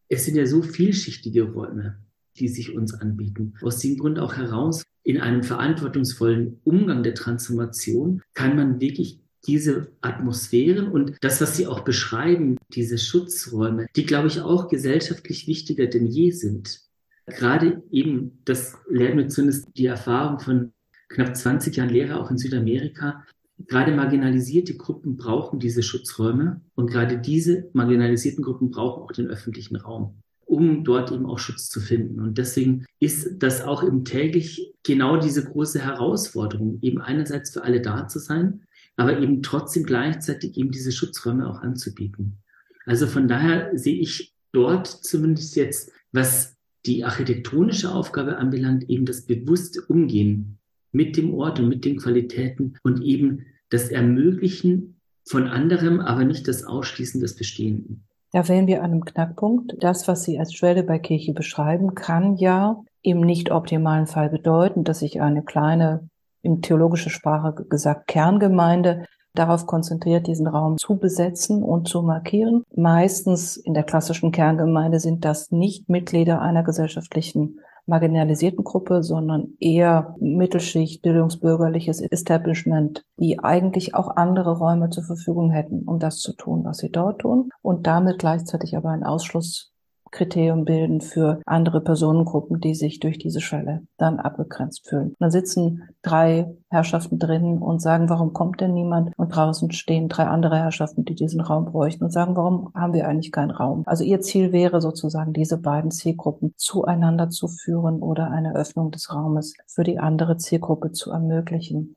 es 0.10 0.26
sind 0.26 0.36
ja 0.36 0.46
so 0.46 0.62
vielschichtige 0.62 1.44
Räume, 1.44 1.98
die 2.38 2.50
sich 2.50 2.76
uns 2.76 2.94
anbieten. 2.94 3.54
Aus 3.62 3.80
dem 3.80 3.98
Grund 3.98 4.20
auch 4.20 4.36
heraus, 4.36 4.84
in 5.04 5.20
einem 5.20 5.44
verantwortungsvollen 5.44 6.60
Umgang 6.64 7.02
der 7.02 7.16
Transformation 7.16 8.22
kann 8.34 8.56
man 8.56 8.80
wirklich 8.80 9.21
diese 9.48 9.92
Atmosphären 10.02 10.88
und 10.88 11.16
das, 11.22 11.42
was 11.42 11.58
Sie 11.58 11.68
auch 11.68 11.82
beschreiben, 11.82 12.58
diese 12.74 12.98
Schutzräume, 12.98 13.88
die, 13.96 14.06
glaube 14.06 14.28
ich, 14.28 14.42
auch 14.42 14.68
gesellschaftlich 14.68 15.48
wichtiger 15.48 15.88
denn 15.88 16.08
je 16.08 16.32
sind. 16.32 16.82
Gerade 17.26 17.82
eben, 17.92 18.40
das 18.46 18.78
lernen 18.90 19.18
wir 19.18 19.28
zumindest 19.30 19.68
die 19.76 19.86
Erfahrung 19.86 20.40
von 20.40 20.74
knapp 21.10 21.36
20 21.36 21.76
Jahren 21.76 21.90
Lehre 21.90 22.20
auch 22.20 22.32
in 22.32 22.38
Südamerika. 22.38 23.26
Gerade 23.68 23.96
marginalisierte 23.96 24.76
Gruppen 24.76 25.18
brauchen 25.18 25.60
diese 25.60 25.84
Schutzräume 25.84 26.62
und 26.76 26.90
gerade 26.90 27.18
diese 27.18 27.70
marginalisierten 27.74 28.44
Gruppen 28.44 28.72
brauchen 28.72 29.04
auch 29.04 29.12
den 29.12 29.28
öffentlichen 29.28 29.76
Raum 29.76 30.22
um 30.52 30.84
dort 30.84 31.14
eben 31.14 31.26
auch 31.28 31.40
Schutz 31.40 31.70
zu 31.70 31.80
finden. 31.80 32.20
Und 32.20 32.38
deswegen 32.38 32.86
ist 33.00 33.42
das 33.42 33.62
auch 33.62 33.84
im 33.84 34.04
täglich 34.04 34.74
genau 34.84 35.16
diese 35.16 35.46
große 35.46 35.80
Herausforderung, 35.80 36.80
eben 36.82 37.00
einerseits 37.00 37.52
für 37.52 37.64
alle 37.64 37.80
da 37.80 38.10
zu 38.10 38.20
sein, 38.20 38.64
aber 38.96 39.20
eben 39.20 39.42
trotzdem 39.42 39.84
gleichzeitig 39.84 40.58
eben 40.58 40.72
diese 40.72 40.92
Schutzräume 40.92 41.50
auch 41.50 41.62
anzubieten. 41.62 42.38
Also 42.86 43.08
von 43.08 43.28
daher 43.28 43.72
sehe 43.78 44.00
ich 44.00 44.34
dort 44.52 44.88
zumindest 44.88 45.56
jetzt, 45.56 45.92
was 46.12 46.58
die 46.86 47.04
architektonische 47.04 47.92
Aufgabe 47.92 48.38
anbelangt, 48.38 48.90
eben 48.90 49.06
das 49.06 49.26
bewusste 49.26 49.82
Umgehen 49.82 50.60
mit 50.92 51.16
dem 51.16 51.34
Ort 51.34 51.60
und 51.60 51.70
mit 51.70 51.86
den 51.86 51.98
Qualitäten 51.98 52.76
und 52.84 53.02
eben 53.02 53.46
das 53.70 53.90
Ermöglichen 53.90 55.00
von 55.26 55.48
anderem, 55.48 56.00
aber 56.00 56.26
nicht 56.26 56.48
das 56.48 56.64
Ausschließen 56.64 57.22
des 57.22 57.36
Bestehenden. 57.36 58.06
Da 58.34 58.48
wären 58.48 58.68
wir 58.68 58.84
an 58.84 58.92
einem 58.92 59.06
Knackpunkt. 59.06 59.76
Das, 59.80 60.08
was 60.08 60.24
Sie 60.24 60.40
als 60.40 60.54
Schwelle 60.54 60.84
bei 60.84 61.00
Kirche 61.00 61.34
beschreiben, 61.34 61.96
kann 61.96 62.38
ja 62.38 62.82
im 63.02 63.22
nicht 63.22 63.52
optimalen 63.52 64.08
Fall 64.08 64.30
bedeuten, 64.30 64.84
dass 64.84 65.00
sich 65.00 65.22
eine 65.22 65.44
kleine, 65.44 66.10
in 66.42 66.62
theologischer 66.62 67.10
Sprache 67.10 67.54
gesagt, 67.70 68.08
Kerngemeinde 68.08 69.06
darauf 69.34 69.66
konzentriert, 69.66 70.28
diesen 70.28 70.48
Raum 70.48 70.78
zu 70.78 70.98
besetzen 70.98 71.64
und 71.64 71.88
zu 71.88 72.02
markieren. 72.02 72.64
Meistens 72.76 73.58
in 73.58 73.74
der 73.74 73.84
klassischen 73.84 74.32
Kerngemeinde 74.32 75.00
sind 75.00 75.24
das 75.24 75.52
nicht 75.52 75.90
Mitglieder 75.90 76.42
einer 76.42 76.64
gesellschaftlichen 76.64 77.60
marginalisierten 77.86 78.64
Gruppe, 78.64 79.04
sondern 79.04 79.54
eher 79.60 80.16
Mittelschicht, 80.20 81.02
bildungsbürgerliches 81.02 82.02
Establishment, 82.02 83.04
die 83.18 83.40
eigentlich 83.40 83.96
auch 83.96 84.16
andere 84.16 84.58
Räume 84.58 84.90
zur 84.90 85.04
Verfügung 85.04 85.52
hätten, 85.52 85.84
um 85.86 86.00
das 86.00 86.20
zu 86.20 86.34
tun, 86.34 86.64
was 86.64 86.78
sie 86.78 86.92
dort 86.92 87.20
tun 87.20 87.50
und 87.62 87.88
damit 87.88 88.20
gleichzeitig 88.20 88.78
aber 88.78 88.90
ein 88.90 89.04
Ausschluss 89.04 89.71
Kriterium 90.12 90.66
bilden 90.66 91.02
für 91.02 91.42
andere 91.46 91.82
Personengruppen, 91.82 92.60
die 92.60 92.76
sich 92.76 93.00
durch 93.00 93.18
diese 93.18 93.42
Schwelle 93.42 93.82
dann 93.98 94.20
abgegrenzt 94.20 94.88
fühlen. 94.88 95.16
dann 95.20 95.32
sitzen 95.32 95.84
drei 96.02 96.54
Herrschaften 96.70 97.18
drinnen 97.18 97.60
und 97.60 97.82
sagen, 97.82 98.10
warum 98.10 98.34
kommt 98.34 98.62
denn 98.62 98.74
niemand? 98.74 99.12
Und 99.18 99.36
draußen 99.36 99.72
stehen 99.72 100.10
drei 100.10 100.26
andere 100.26 100.58
Herrschaften, 100.58 101.06
die 101.06 101.16
diesen 101.16 101.42
Raum 101.42 101.66
bräuchten 101.66 102.04
und 102.04 102.12
sagen, 102.12 102.36
warum 102.36 102.72
haben 102.76 102.94
wir 102.94 103.08
eigentlich 103.08 103.32
keinen 103.32 103.52
Raum? 103.52 103.84
Also 103.86 104.04
ihr 104.04 104.22
Ziel 104.22 104.52
wäre 104.52 104.82
sozusagen, 104.82 105.34
diese 105.34 105.58
beiden 105.58 105.92
Zielgruppen 105.92 106.54
zueinander 106.58 107.30
zu 107.30 107.48
führen 107.48 108.02
oder 108.02 108.32
eine 108.32 108.56
Öffnung 108.56 108.92
des 108.92 109.14
Raumes 109.14 109.54
für 109.68 109.84
die 109.84 110.00
andere 110.00 110.38
Zielgruppe 110.38 110.92
zu 110.92 111.12
ermöglichen 111.12 111.96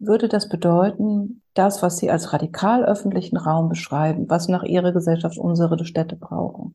würde 0.00 0.28
das 0.28 0.48
bedeuten, 0.48 1.42
das, 1.54 1.82
was 1.82 1.98
Sie 1.98 2.10
als 2.10 2.32
radikal 2.32 2.84
öffentlichen 2.84 3.36
Raum 3.36 3.68
beschreiben, 3.68 4.28
was 4.28 4.48
nach 4.48 4.62
Ihrer 4.62 4.92
Gesellschaft 4.92 5.38
unsere 5.38 5.84
Städte 5.84 6.16
brauchen, 6.16 6.74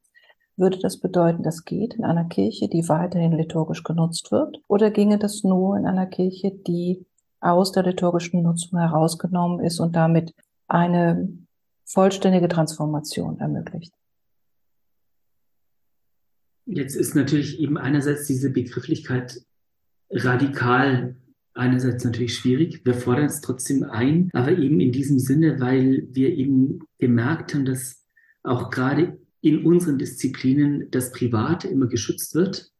würde 0.58 0.80
das 0.80 1.00
bedeuten, 1.00 1.44
das 1.44 1.66
geht 1.66 1.96
in 1.96 2.06
einer 2.06 2.26
Kirche, 2.26 2.70
die 2.70 2.88
weiterhin 2.88 3.34
liturgisch 3.34 3.84
genutzt 3.84 4.32
wird? 4.32 4.58
Oder 4.68 4.92
ginge 4.92 5.18
das 5.18 5.44
nur 5.44 5.78
in 5.78 5.86
einer 5.86 6.06
Kirche, 6.06 6.52
die 6.52 7.06
aus 7.40 7.72
der 7.72 7.84
liturgischen 7.84 8.42
Nutzung 8.44 8.80
herausgenommen 8.80 9.60
ist 9.60 9.80
und 9.80 9.96
damit 9.96 10.34
eine 10.68 11.30
vollständige 11.86 12.48
Transformation 12.48 13.40
ermöglicht? 13.40 13.94
Jetzt 16.66 16.96
ist 16.96 17.16
natürlich 17.16 17.60
eben 17.60 17.78
einerseits 17.78 18.26
diese 18.26 18.50
Begrifflichkeit 18.50 19.42
radikal 20.10 21.16
einerseits 21.54 22.04
natürlich 22.04 22.36
schwierig. 22.36 22.86
Wir 22.86 22.96
fordern 22.96 23.26
es 23.26 23.42
trotzdem 23.42 23.84
ein, 23.84 24.30
aber 24.34 24.52
eben 24.52 24.80
in 24.80 24.92
diesem 24.92 25.20
Sinne, 25.20 25.60
weil 25.60 26.08
wir 26.12 26.30
eben 26.30 26.80
gemerkt 26.98 27.54
haben, 27.54 27.66
dass 27.66 28.04
auch 28.44 28.70
gerade 28.70 29.18
in 29.46 29.64
unseren 29.64 30.00
Disziplinen 30.00 30.90
das 30.90 31.12
Private 31.12 31.68
immer 31.68 31.86
geschützt 31.86 32.34
wird 32.34 32.72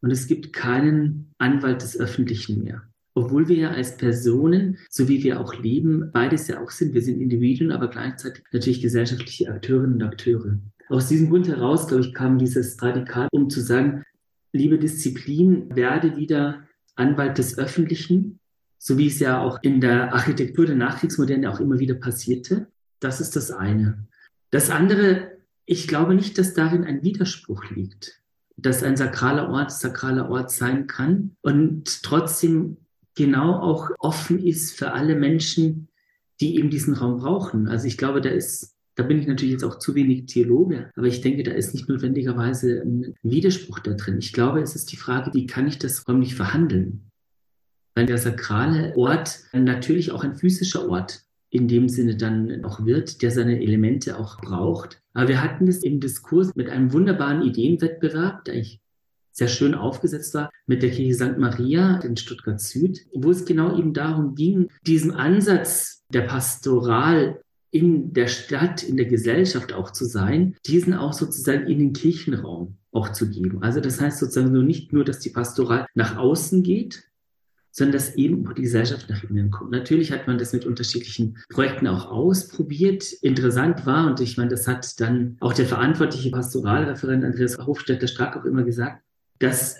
und 0.00 0.10
es 0.10 0.26
gibt 0.26 0.54
keinen 0.54 1.34
Anwalt 1.36 1.82
des 1.82 2.00
Öffentlichen 2.00 2.64
mehr. 2.64 2.82
Obwohl 3.12 3.48
wir 3.48 3.56
ja 3.56 3.70
als 3.72 3.98
Personen, 3.98 4.78
so 4.88 5.06
wie 5.08 5.22
wir 5.22 5.38
auch 5.38 5.54
leben, 5.54 6.10
beides 6.10 6.48
ja 6.48 6.62
auch 6.62 6.70
sind. 6.70 6.94
Wir 6.94 7.02
sind 7.02 7.20
Individuen, 7.20 7.72
aber 7.72 7.88
gleichzeitig 7.88 8.42
natürlich 8.52 8.80
gesellschaftliche 8.80 9.50
Akteurinnen 9.50 9.94
und 9.94 10.02
Akteure. 10.02 10.58
Aus 10.88 11.08
diesem 11.08 11.28
Grund 11.28 11.46
heraus, 11.46 11.88
glaube 11.88 12.04
ich, 12.04 12.14
kam 12.14 12.38
dieses 12.38 12.80
Radikal, 12.80 13.28
um 13.30 13.50
zu 13.50 13.60
sagen, 13.60 14.02
liebe 14.52 14.78
Disziplin, 14.78 15.76
werde 15.76 16.16
wieder 16.16 16.62
Anwalt 16.94 17.36
des 17.36 17.58
Öffentlichen, 17.58 18.38
so 18.78 18.96
wie 18.96 19.08
es 19.08 19.18
ja 19.18 19.42
auch 19.42 19.58
in 19.62 19.82
der 19.82 20.14
Architektur 20.14 20.64
der 20.64 20.76
Nachkriegsmoderne 20.76 21.50
auch 21.50 21.60
immer 21.60 21.78
wieder 21.78 21.96
passierte. 21.96 22.68
Das 22.98 23.20
ist 23.20 23.36
das 23.36 23.50
eine. 23.50 24.06
Das 24.50 24.70
andere 24.70 25.37
ich 25.70 25.86
glaube 25.86 26.14
nicht, 26.14 26.38
dass 26.38 26.54
darin 26.54 26.84
ein 26.84 27.02
Widerspruch 27.02 27.68
liegt, 27.68 28.22
dass 28.56 28.82
ein 28.82 28.96
sakraler 28.96 29.50
Ort 29.50 29.70
sakraler 29.70 30.30
Ort 30.30 30.50
sein 30.50 30.86
kann 30.86 31.36
und 31.42 32.02
trotzdem 32.02 32.78
genau 33.14 33.60
auch 33.60 33.90
offen 33.98 34.38
ist 34.38 34.78
für 34.78 34.92
alle 34.92 35.14
Menschen, 35.14 35.88
die 36.40 36.56
eben 36.56 36.70
diesen 36.70 36.94
Raum 36.94 37.18
brauchen. 37.18 37.68
Also 37.68 37.86
ich 37.86 37.98
glaube, 37.98 38.22
da 38.22 38.30
ist, 38.30 38.76
da 38.94 39.02
bin 39.02 39.18
ich 39.18 39.26
natürlich 39.26 39.52
jetzt 39.52 39.64
auch 39.64 39.78
zu 39.78 39.94
wenig 39.94 40.24
Theologe, 40.24 40.90
aber 40.96 41.06
ich 41.06 41.20
denke, 41.20 41.42
da 41.42 41.50
ist 41.50 41.74
nicht 41.74 41.86
notwendigerweise 41.86 42.80
ein 42.80 43.14
Widerspruch 43.22 43.80
da 43.80 43.92
drin. 43.92 44.16
Ich 44.20 44.32
glaube, 44.32 44.62
es 44.62 44.74
ist 44.74 44.90
die 44.90 44.96
Frage, 44.96 45.34
wie 45.34 45.46
kann 45.46 45.68
ich 45.68 45.78
das 45.78 46.08
räumlich 46.08 46.34
verhandeln? 46.34 47.10
Weil 47.94 48.06
der 48.06 48.18
sakrale 48.18 48.96
Ort 48.96 49.40
natürlich 49.52 50.12
auch 50.12 50.24
ein 50.24 50.34
physischer 50.34 50.88
Ort 50.88 51.27
in 51.50 51.68
dem 51.68 51.88
Sinne 51.88 52.16
dann 52.16 52.64
auch 52.64 52.84
wird, 52.84 53.22
der 53.22 53.30
seine 53.30 53.60
Elemente 53.60 54.18
auch 54.18 54.40
braucht. 54.40 55.00
Aber 55.14 55.28
wir 55.28 55.42
hatten 55.42 55.66
es 55.66 55.82
im 55.82 56.00
Diskurs 56.00 56.54
mit 56.54 56.68
einem 56.68 56.92
wunderbaren 56.92 57.42
Ideenwettbewerb, 57.42 58.44
der 58.44 58.54
eigentlich 58.54 58.80
sehr 59.32 59.48
schön 59.48 59.74
aufgesetzt 59.74 60.34
war, 60.34 60.50
mit 60.66 60.82
der 60.82 60.90
Kirche 60.90 61.14
St. 61.14 61.38
Maria 61.38 61.98
in 62.00 62.16
Stuttgart 62.16 62.60
Süd, 62.60 63.06
wo 63.14 63.30
es 63.30 63.44
genau 63.44 63.76
eben 63.78 63.94
darum 63.94 64.34
ging, 64.34 64.68
diesen 64.86 65.12
Ansatz 65.12 66.04
der 66.12 66.22
Pastoral 66.22 67.40
in 67.70 68.12
der 68.12 68.26
Stadt, 68.26 68.82
in 68.82 68.96
der 68.96 69.06
Gesellschaft 69.06 69.72
auch 69.72 69.92
zu 69.92 70.06
sein, 70.06 70.56
diesen 70.66 70.94
auch 70.94 71.12
sozusagen 71.12 71.66
in 71.66 71.78
den 71.78 71.92
Kirchenraum 71.92 72.78
auch 72.92 73.10
zu 73.12 73.30
geben. 73.30 73.62
Also 73.62 73.80
das 73.80 74.00
heißt 74.00 74.18
sozusagen 74.18 74.52
nur 74.52 74.62
nicht 74.62 74.92
nur, 74.92 75.04
dass 75.04 75.20
die 75.20 75.30
Pastoral 75.30 75.86
nach 75.94 76.16
außen 76.16 76.62
geht, 76.62 77.07
sondern 77.78 77.92
dass 77.92 78.16
eben 78.16 78.44
die 78.54 78.62
Gesellschaft 78.62 79.08
nach 79.08 79.22
innen 79.24 79.50
kommt. 79.50 79.70
Natürlich 79.70 80.12
hat 80.12 80.26
man 80.26 80.36
das 80.36 80.52
mit 80.52 80.66
unterschiedlichen 80.66 81.38
Projekten 81.48 81.86
auch 81.86 82.10
ausprobiert. 82.10 83.12
Interessant 83.22 83.86
war, 83.86 84.06
und 84.06 84.20
ich 84.20 84.36
meine, 84.36 84.50
das 84.50 84.66
hat 84.66 85.00
dann 85.00 85.36
auch 85.40 85.52
der 85.52 85.66
verantwortliche 85.66 86.30
Pastoralreferent 86.30 87.24
Andreas 87.24 87.56
Hofstetter 87.56 88.08
Stark 88.08 88.36
auch 88.36 88.44
immer 88.44 88.64
gesagt, 88.64 89.02
dass 89.38 89.76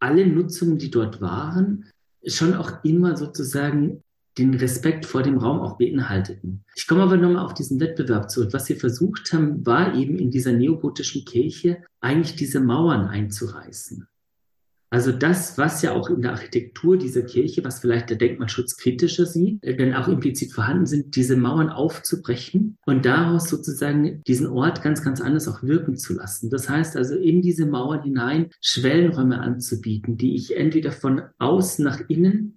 alle 0.00 0.26
Nutzungen, 0.26 0.78
die 0.78 0.90
dort 0.90 1.20
waren, 1.20 1.84
schon 2.26 2.54
auch 2.54 2.82
immer 2.84 3.16
sozusagen 3.16 4.02
den 4.38 4.54
Respekt 4.54 5.06
vor 5.06 5.22
dem 5.22 5.38
Raum 5.38 5.60
auch 5.60 5.78
beinhalteten. 5.78 6.62
Ich 6.74 6.86
komme 6.86 7.02
aber 7.02 7.16
nochmal 7.16 7.44
auf 7.44 7.54
diesen 7.54 7.80
Wettbewerb 7.80 8.30
zurück. 8.30 8.52
Was 8.52 8.68
wir 8.68 8.76
versucht 8.76 9.32
haben, 9.32 9.64
war 9.64 9.94
eben 9.94 10.18
in 10.18 10.30
dieser 10.30 10.52
neogotischen 10.52 11.24
Kirche 11.24 11.82
eigentlich 12.00 12.36
diese 12.36 12.60
Mauern 12.60 13.06
einzureißen. 13.06 14.06
Also 14.90 15.10
das, 15.10 15.58
was 15.58 15.82
ja 15.82 15.92
auch 15.92 16.10
in 16.10 16.22
der 16.22 16.32
Architektur 16.32 16.96
dieser 16.96 17.22
Kirche, 17.22 17.64
was 17.64 17.80
vielleicht 17.80 18.08
der 18.08 18.18
Denkmalschutz 18.18 18.76
kritischer 18.76 19.26
sieht, 19.26 19.62
äh, 19.64 19.76
denn 19.76 19.94
auch 19.94 20.08
implizit 20.08 20.52
vorhanden 20.52 20.86
sind, 20.86 21.16
diese 21.16 21.36
Mauern 21.36 21.70
aufzubrechen 21.70 22.78
und 22.86 23.04
daraus 23.04 23.48
sozusagen 23.48 24.22
diesen 24.26 24.46
Ort 24.46 24.82
ganz, 24.82 25.02
ganz 25.02 25.20
anders 25.20 25.48
auch 25.48 25.62
wirken 25.62 25.96
zu 25.96 26.14
lassen. 26.14 26.50
Das 26.50 26.68
heißt 26.68 26.96
also 26.96 27.16
in 27.16 27.42
diese 27.42 27.66
Mauern 27.66 28.02
hinein 28.02 28.50
Schwellenräume 28.60 29.40
anzubieten, 29.40 30.16
die 30.16 30.36
ich 30.36 30.56
entweder 30.56 30.92
von 30.92 31.22
außen 31.38 31.84
nach 31.84 32.00
innen 32.08 32.56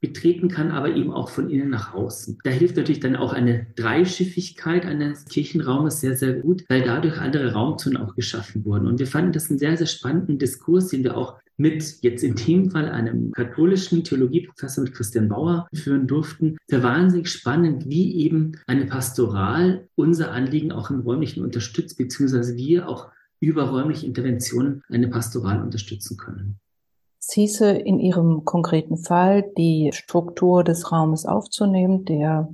betreten 0.00 0.48
kann, 0.48 0.70
aber 0.70 0.94
eben 0.94 1.12
auch 1.12 1.28
von 1.28 1.50
innen 1.50 1.68
nach 1.68 1.92
außen. 1.92 2.38
Da 2.42 2.50
hilft 2.50 2.76
natürlich 2.76 3.00
dann 3.00 3.16
auch 3.16 3.34
eine 3.34 3.66
Dreischiffigkeit 3.76 4.86
eines 4.86 5.26
Kirchenraumes 5.26 6.00
sehr, 6.00 6.16
sehr 6.16 6.34
gut, 6.34 6.64
weil 6.68 6.82
dadurch 6.82 7.18
andere 7.18 7.52
Raumzonen 7.52 7.98
auch 7.98 8.14
geschaffen 8.14 8.64
wurden. 8.64 8.86
Und 8.86 8.98
wir 8.98 9.06
fanden 9.06 9.32
das 9.32 9.50
einen 9.50 9.58
sehr, 9.58 9.76
sehr 9.76 9.86
spannenden 9.86 10.38
Diskurs, 10.38 10.88
den 10.88 11.04
wir 11.04 11.16
auch 11.16 11.38
mit 11.60 11.98
jetzt 12.00 12.24
in 12.24 12.34
dem 12.34 12.70
Fall 12.70 12.88
einem 12.88 13.32
katholischen 13.32 14.02
Theologieprofessor 14.02 14.84
mit 14.84 14.94
Christian 14.94 15.28
Bauer 15.28 15.68
führen 15.74 16.06
durften. 16.06 16.56
Sehr 16.66 16.82
wahnsinnig 16.82 17.28
spannend, 17.28 17.86
wie 17.86 18.16
eben 18.24 18.52
eine 18.66 18.86
Pastoral 18.86 19.86
unser 19.94 20.32
Anliegen 20.32 20.72
auch 20.72 20.90
im 20.90 21.00
räumlichen 21.00 21.44
unterstützt, 21.44 21.98
beziehungsweise 21.98 22.56
wir 22.56 22.88
auch 22.88 23.08
über 23.40 23.68
räumliche 23.68 24.06
Interventionen 24.06 24.82
eine 24.88 25.08
Pastoral 25.08 25.62
unterstützen 25.62 26.16
können. 26.16 26.58
Es 27.20 27.34
hieße 27.34 27.70
in 27.70 28.00
Ihrem 28.00 28.46
konkreten 28.46 28.96
Fall, 28.96 29.44
die 29.58 29.90
Struktur 29.92 30.64
des 30.64 30.90
Raumes 30.90 31.26
aufzunehmen, 31.26 32.06
der 32.06 32.48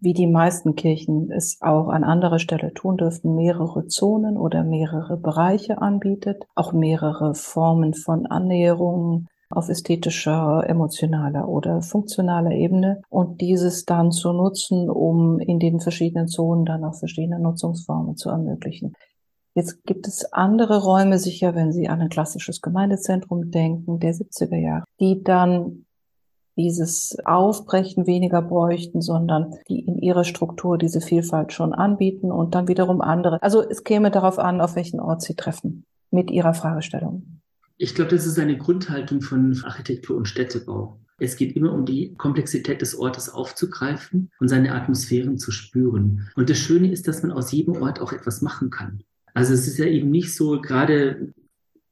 wie 0.00 0.12
die 0.12 0.26
meisten 0.26 0.76
Kirchen 0.76 1.30
es 1.30 1.58
auch 1.60 1.88
an 1.88 2.04
anderer 2.04 2.38
Stelle 2.38 2.72
tun 2.72 2.96
dürften, 2.96 3.34
mehrere 3.34 3.86
Zonen 3.86 4.36
oder 4.36 4.64
mehrere 4.64 5.16
Bereiche 5.16 5.80
anbietet, 5.82 6.44
auch 6.54 6.72
mehrere 6.72 7.34
Formen 7.34 7.94
von 7.94 8.26
Annäherungen 8.26 9.28
auf 9.50 9.68
ästhetischer, 9.68 10.64
emotionaler 10.68 11.48
oder 11.48 11.80
funktionaler 11.82 12.52
Ebene 12.52 13.00
und 13.08 13.40
dieses 13.40 13.84
dann 13.84 14.12
zu 14.12 14.32
nutzen, 14.32 14.90
um 14.90 15.40
in 15.40 15.58
den 15.58 15.80
verschiedenen 15.80 16.28
Zonen 16.28 16.64
dann 16.64 16.84
auch 16.84 16.94
verschiedene 16.94 17.40
Nutzungsformen 17.40 18.16
zu 18.16 18.28
ermöglichen. 18.28 18.94
Jetzt 19.54 19.82
gibt 19.84 20.06
es 20.06 20.32
andere 20.32 20.84
Räume, 20.84 21.18
sicher, 21.18 21.54
wenn 21.54 21.72
Sie 21.72 21.88
an 21.88 22.00
ein 22.00 22.10
klassisches 22.10 22.60
Gemeindezentrum 22.60 23.50
denken, 23.50 23.98
der 23.98 24.14
70er 24.14 24.56
Jahre, 24.56 24.84
die 25.00 25.22
dann 25.24 25.86
dieses 26.58 27.16
Aufbrechen 27.24 28.06
weniger 28.06 28.42
bräuchten, 28.42 29.00
sondern 29.00 29.54
die 29.68 29.80
in 29.80 29.98
ihrer 29.98 30.24
Struktur 30.24 30.76
diese 30.76 31.00
Vielfalt 31.00 31.52
schon 31.52 31.72
anbieten 31.72 32.30
und 32.30 32.54
dann 32.54 32.68
wiederum 32.68 33.00
andere. 33.00 33.42
Also 33.42 33.62
es 33.62 33.84
käme 33.84 34.10
darauf 34.10 34.38
an, 34.38 34.60
auf 34.60 34.76
welchen 34.76 35.00
Ort 35.00 35.22
Sie 35.22 35.34
treffen 35.34 35.84
mit 36.10 36.30
Ihrer 36.30 36.52
Fragestellung. 36.54 37.40
Ich 37.76 37.94
glaube, 37.94 38.10
das 38.10 38.26
ist 38.26 38.38
eine 38.38 38.58
Grundhaltung 38.58 39.22
von 39.22 39.58
Architektur 39.64 40.16
und 40.16 40.26
Städtebau. 40.26 40.98
Es 41.18 41.36
geht 41.36 41.56
immer 41.56 41.72
um 41.72 41.84
die 41.84 42.14
Komplexität 42.14 42.82
des 42.82 42.96
Ortes 42.96 43.28
aufzugreifen 43.28 44.30
und 44.40 44.48
seine 44.48 44.74
Atmosphären 44.74 45.38
zu 45.38 45.50
spüren. 45.50 46.28
Und 46.36 46.50
das 46.50 46.58
Schöne 46.58 46.90
ist, 46.90 47.08
dass 47.08 47.22
man 47.22 47.32
aus 47.32 47.52
jedem 47.52 47.80
Ort 47.82 48.00
auch 48.00 48.12
etwas 48.12 48.42
machen 48.42 48.70
kann. 48.70 49.02
Also 49.34 49.54
es 49.54 49.66
ist 49.68 49.78
ja 49.78 49.86
eben 49.86 50.10
nicht 50.10 50.34
so, 50.34 50.60
gerade 50.60 51.32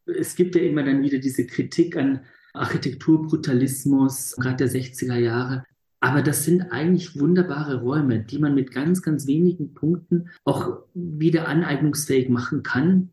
es 0.07 0.37
gibt 0.37 0.55
ja 0.55 0.63
immer 0.63 0.85
dann 0.85 1.03
wieder 1.03 1.19
diese 1.19 1.47
Kritik 1.47 1.97
an 1.97 2.21
Architekturbrutalismus, 2.57 4.37
gerade 4.37 4.57
der 4.57 4.71
60er 4.71 5.17
Jahre. 5.17 5.65
Aber 6.01 6.23
das 6.23 6.45
sind 6.45 6.73
eigentlich 6.73 7.19
wunderbare 7.19 7.81
Räume, 7.81 8.21
die 8.21 8.39
man 8.39 8.55
mit 8.55 8.71
ganz, 8.71 9.03
ganz 9.03 9.27
wenigen 9.27 9.75
Punkten 9.75 10.29
auch 10.45 10.85
wieder 10.95 11.49
aneignungsfähig 11.49 12.29
machen 12.29 12.63
kann 12.63 13.11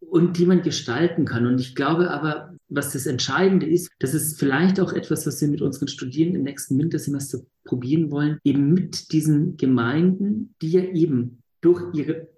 und 0.00 0.38
die 0.38 0.46
man 0.46 0.62
gestalten 0.62 1.24
kann. 1.24 1.46
Und 1.46 1.60
ich 1.60 1.74
glaube 1.74 2.10
aber, 2.10 2.54
was 2.68 2.92
das 2.92 3.06
Entscheidende 3.06 3.66
ist, 3.66 3.90
das 3.98 4.14
ist 4.14 4.38
vielleicht 4.38 4.80
auch 4.80 4.92
etwas, 4.92 5.26
was 5.26 5.40
wir 5.40 5.48
mit 5.48 5.60
unseren 5.60 5.88
Studierenden 5.88 6.40
im 6.40 6.44
nächsten 6.44 6.78
Wintersemester 6.78 7.40
probieren 7.64 8.10
wollen, 8.10 8.38
eben 8.44 8.72
mit 8.72 9.12
diesen 9.12 9.56
Gemeinden, 9.56 10.54
die 10.62 10.70
ja 10.70 10.82
eben 10.82 11.42
durch 11.60 11.92
ihr 11.94 12.28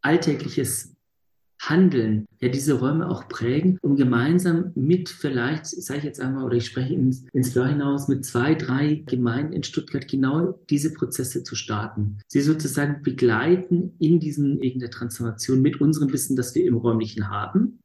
alltägliches 0.00 0.94
Handeln, 1.68 2.26
ja 2.40 2.48
diese 2.48 2.74
Räume 2.74 3.08
auch 3.08 3.28
prägen, 3.28 3.78
um 3.82 3.96
gemeinsam 3.96 4.72
mit 4.74 5.08
vielleicht, 5.08 5.66
sage 5.66 5.98
ich 5.98 6.04
jetzt 6.04 6.20
einmal, 6.20 6.44
oder 6.44 6.56
ich 6.56 6.66
spreche 6.66 6.94
ins, 6.94 7.24
ins 7.32 7.54
Jahr 7.54 7.68
hinaus, 7.68 8.08
mit 8.08 8.24
zwei, 8.24 8.54
drei 8.54 9.02
Gemeinden 9.06 9.52
in 9.52 9.62
Stuttgart 9.62 10.06
genau 10.08 10.58
diese 10.70 10.92
Prozesse 10.92 11.42
zu 11.42 11.54
starten. 11.54 12.18
Sie 12.28 12.40
sozusagen 12.40 13.02
begleiten 13.02 13.94
in 13.98 14.20
diesen 14.20 14.60
Wegen 14.60 14.80
der 14.80 14.90
Transformation 14.90 15.62
mit 15.62 15.80
unserem 15.80 16.12
Wissen, 16.12 16.36
das 16.36 16.54
wir 16.54 16.64
im 16.64 16.76
Räumlichen 16.76 17.30
haben, 17.30 17.80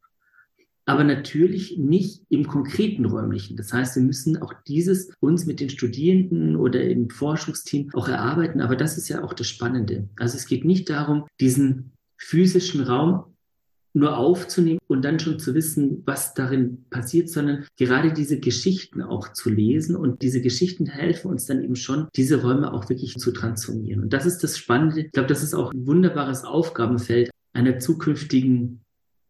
aber 0.89 1.03
natürlich 1.03 1.77
nicht 1.77 2.23
im 2.29 2.47
konkreten 2.47 3.05
räumlichen. 3.05 3.55
Das 3.55 3.71
heißt, 3.71 3.95
wir 3.95 4.01
müssen 4.01 4.41
auch 4.41 4.53
dieses 4.67 5.11
uns 5.19 5.45
mit 5.45 5.59
den 5.59 5.69
Studierenden 5.69 6.55
oder 6.55 6.81
im 6.81 7.11
Forschungsteam 7.11 7.91
auch 7.93 8.07
erarbeiten. 8.07 8.59
Aber 8.59 8.75
das 8.75 8.97
ist 8.97 9.07
ja 9.07 9.23
auch 9.23 9.33
das 9.33 9.45
Spannende. 9.45 10.09
Also 10.17 10.35
es 10.35 10.47
geht 10.47 10.65
nicht 10.65 10.89
darum, 10.89 11.27
diesen 11.39 11.91
physischen 12.17 12.81
Raum 12.81 13.35
nur 13.99 14.17
aufzunehmen 14.17 14.79
und 14.87 15.03
dann 15.03 15.19
schon 15.19 15.39
zu 15.39 15.53
wissen, 15.53 16.01
was 16.05 16.33
darin 16.33 16.85
passiert, 16.89 17.29
sondern 17.29 17.65
gerade 17.77 18.11
diese 18.13 18.39
Geschichten 18.39 19.01
auch 19.01 19.33
zu 19.33 19.49
lesen 19.49 19.95
und 19.95 20.21
diese 20.21 20.41
Geschichten 20.41 20.87
helfen 20.87 21.29
uns 21.29 21.45
dann 21.45 21.63
eben 21.63 21.75
schon, 21.75 22.07
diese 22.15 22.41
Räume 22.41 22.73
auch 22.73 22.89
wirklich 22.89 23.17
zu 23.17 23.31
transformieren. 23.31 24.01
Und 24.01 24.13
das 24.13 24.25
ist 24.25 24.43
das 24.43 24.57
Spannende. 24.57 25.01
Ich 25.01 25.11
glaube, 25.11 25.29
das 25.29 25.43
ist 25.43 25.53
auch 25.53 25.73
ein 25.73 25.85
wunderbares 25.85 26.43
Aufgabenfeld 26.43 27.29
einer 27.53 27.79
zukünftigen 27.79 28.81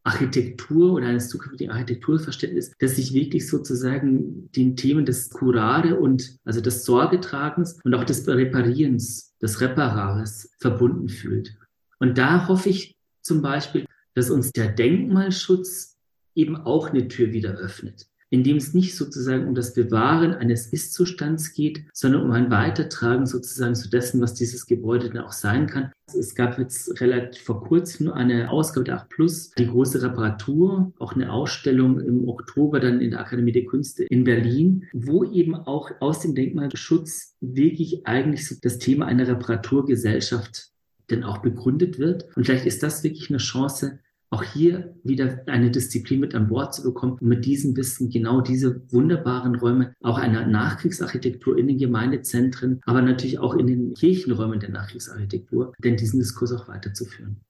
Architektur 0.04 0.94
oder 0.94 1.08
eines 1.08 1.30
zukünftigen 1.30 1.72
Architekturverständnisses, 1.72 2.74
dass 2.80 2.96
sich 2.96 3.14
wirklich 3.14 3.48
sozusagen 3.48 4.50
den 4.56 4.76
Themen 4.76 5.06
des 5.06 5.30
Curare 5.30 6.00
und 6.00 6.38
also 6.46 6.62
des 6.62 6.86
Sorgetragens 6.86 7.80
und 7.84 7.94
auch 7.94 8.04
des 8.04 8.28
Reparierens, 8.28 9.36
des 9.42 9.62
Reparares 9.62 10.52
verbunden 10.60 11.10
fühlt. 11.10 11.56
Und 12.00 12.18
da 12.18 12.48
hoffe 12.48 12.70
ich 12.70 12.96
zum 13.22 13.42
Beispiel, 13.42 13.86
dass 14.20 14.30
uns 14.30 14.52
der 14.52 14.68
Denkmalschutz 14.68 15.98
eben 16.36 16.58
auch 16.58 16.90
eine 16.90 17.08
Tür 17.08 17.32
wieder 17.32 17.52
öffnet, 17.52 18.08
indem 18.30 18.58
es 18.58 18.74
nicht 18.74 18.98
sozusagen 18.98 19.48
um 19.48 19.56
das 19.56 19.74
Bewahren 19.74 20.34
eines 20.34 20.68
Ist-Zustands 20.68 21.54
geht, 21.54 21.86
sondern 21.94 22.24
um 22.24 22.32
ein 22.32 22.52
Weitertragen 22.52 23.26
sozusagen 23.26 23.76
zu 23.76 23.90
dessen, 23.90 24.20
was 24.20 24.34
dieses 24.34 24.66
Gebäude 24.66 25.10
dann 25.10 25.24
auch 25.24 25.32
sein 25.32 25.68
kann. 25.68 25.94
Es 26.08 26.36
gab 26.36 26.60
jetzt 26.60 27.00
relativ 27.00 27.44
vor 27.44 27.64
kurzem 27.64 28.12
eine 28.12 28.52
Ausgabe 28.52 28.84
der 28.84 28.96
8 28.98 29.10
Plus, 29.10 29.52
die 29.52 29.68
große 29.68 30.02
Reparatur, 30.02 30.92
auch 31.00 31.14
eine 31.16 31.32
Ausstellung 31.32 32.02
im 32.02 32.28
Oktober 32.28 32.82
dann 32.82 33.00
in 33.00 33.12
der 33.12 33.22
Akademie 33.22 33.54
der 33.54 33.66
Künste 33.66 34.04
in 34.04 34.26
Berlin, 34.26 34.86
wo 34.92 35.24
eben 35.24 35.56
auch 35.56 35.92
aus 36.02 36.20
dem 36.20 36.36
Denkmalschutz 36.36 37.38
wirklich 37.40 38.06
eigentlich 38.06 38.46
so 38.46 38.56
das 38.62 38.80
Thema 38.80 39.06
einer 39.06 39.30
Reparaturgesellschaft 39.30 40.74
denn 41.10 41.24
auch 41.24 41.40
begründet 41.40 42.00
wird. 42.00 42.26
Und 42.36 42.46
vielleicht 42.46 42.66
ist 42.66 42.84
das 42.84 43.04
wirklich 43.04 43.30
eine 43.30 43.40
Chance, 43.40 44.00
auch 44.32 44.44
hier 44.44 44.96
wieder 45.04 45.42
eine 45.48 45.72
Disziplin 45.72 46.20
mit 46.20 46.36
an 46.36 46.48
Bord 46.48 46.74
zu 46.74 46.84
bekommen 46.84 47.14
und 47.14 47.28
mit 47.28 47.46
diesem 47.46 47.76
Wissen 47.76 48.10
genau 48.10 48.42
diese 48.42 48.82
wunderbaren 48.92 49.56
Räume 49.56 49.94
auch 50.04 50.18
einer 50.18 50.46
Nachkriegsarchitektur 50.46 51.58
in 51.58 51.68
den 51.68 51.78
Gemeindezentren, 51.78 52.80
aber 52.86 53.02
natürlich 53.02 53.40
auch 53.40 53.56
in 53.56 53.68
den 53.68 53.94
Kirchenräumen 53.96 54.60
der 54.60 54.70
Nachkriegsarchitektur, 54.70 55.74
denn 55.84 55.98
diesen 55.98 56.20
Diskurs 56.20 56.54
auch 56.54 56.68
weiterzuführen. 56.68 57.42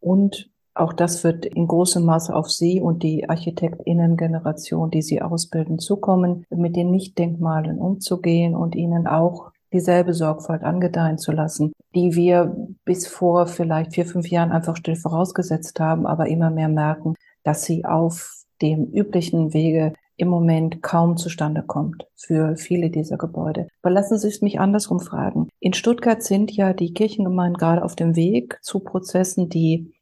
Und 0.00 0.50
auch 0.74 0.92
das 0.92 1.24
wird 1.24 1.46
in 1.46 1.66
großem 1.66 2.04
Maße 2.04 2.34
auf 2.34 2.50
Sie 2.50 2.80
und 2.80 3.02
die 3.02 3.28
Architektinnen-Generation, 3.28 4.90
die 4.90 5.00
Sie 5.00 5.22
ausbilden, 5.22 5.78
zukommen, 5.78 6.44
mit 6.50 6.76
den 6.76 6.90
Nichtdenkmalen 6.90 7.78
umzugehen 7.78 8.54
und 8.54 8.74
ihnen 8.74 9.06
auch 9.06 9.52
dieselbe 9.72 10.14
Sorgfalt 10.14 10.62
angedeihen 10.62 11.18
zu 11.18 11.32
lassen, 11.32 11.72
die 11.94 12.14
wir 12.14 12.56
bis 12.84 13.06
vor 13.06 13.46
vielleicht 13.46 13.94
vier, 13.94 14.06
fünf 14.06 14.28
Jahren 14.28 14.52
einfach 14.52 14.76
still 14.76 14.96
vorausgesetzt 14.96 15.80
haben, 15.80 16.06
aber 16.06 16.28
immer 16.28 16.50
mehr 16.50 16.68
merken, 16.68 17.14
dass 17.42 17.64
sie 17.64 17.84
auf 17.84 18.44
dem 18.62 18.86
üblichen 18.92 19.52
Wege 19.52 19.92
im 20.16 20.28
Moment 20.28 20.82
kaum 20.82 21.16
zustande 21.16 21.62
kommt 21.62 22.06
für 22.14 22.56
viele 22.56 22.90
dieser 22.90 23.18
Gebäude. 23.18 23.68
Aber 23.82 23.92
lassen 23.92 24.18
Sie 24.18 24.28
es 24.28 24.40
mich 24.40 24.58
andersrum 24.58 25.00
fragen. 25.00 25.48
In 25.60 25.74
Stuttgart 25.74 26.22
sind 26.22 26.50
ja 26.52 26.72
die 26.72 26.94
Kirchengemeinden 26.94 27.58
gerade 27.58 27.84
auf 27.84 27.96
dem 27.96 28.16
Weg 28.16 28.58
zu 28.62 28.80
Prozessen, 28.80 29.48
die 29.48 29.92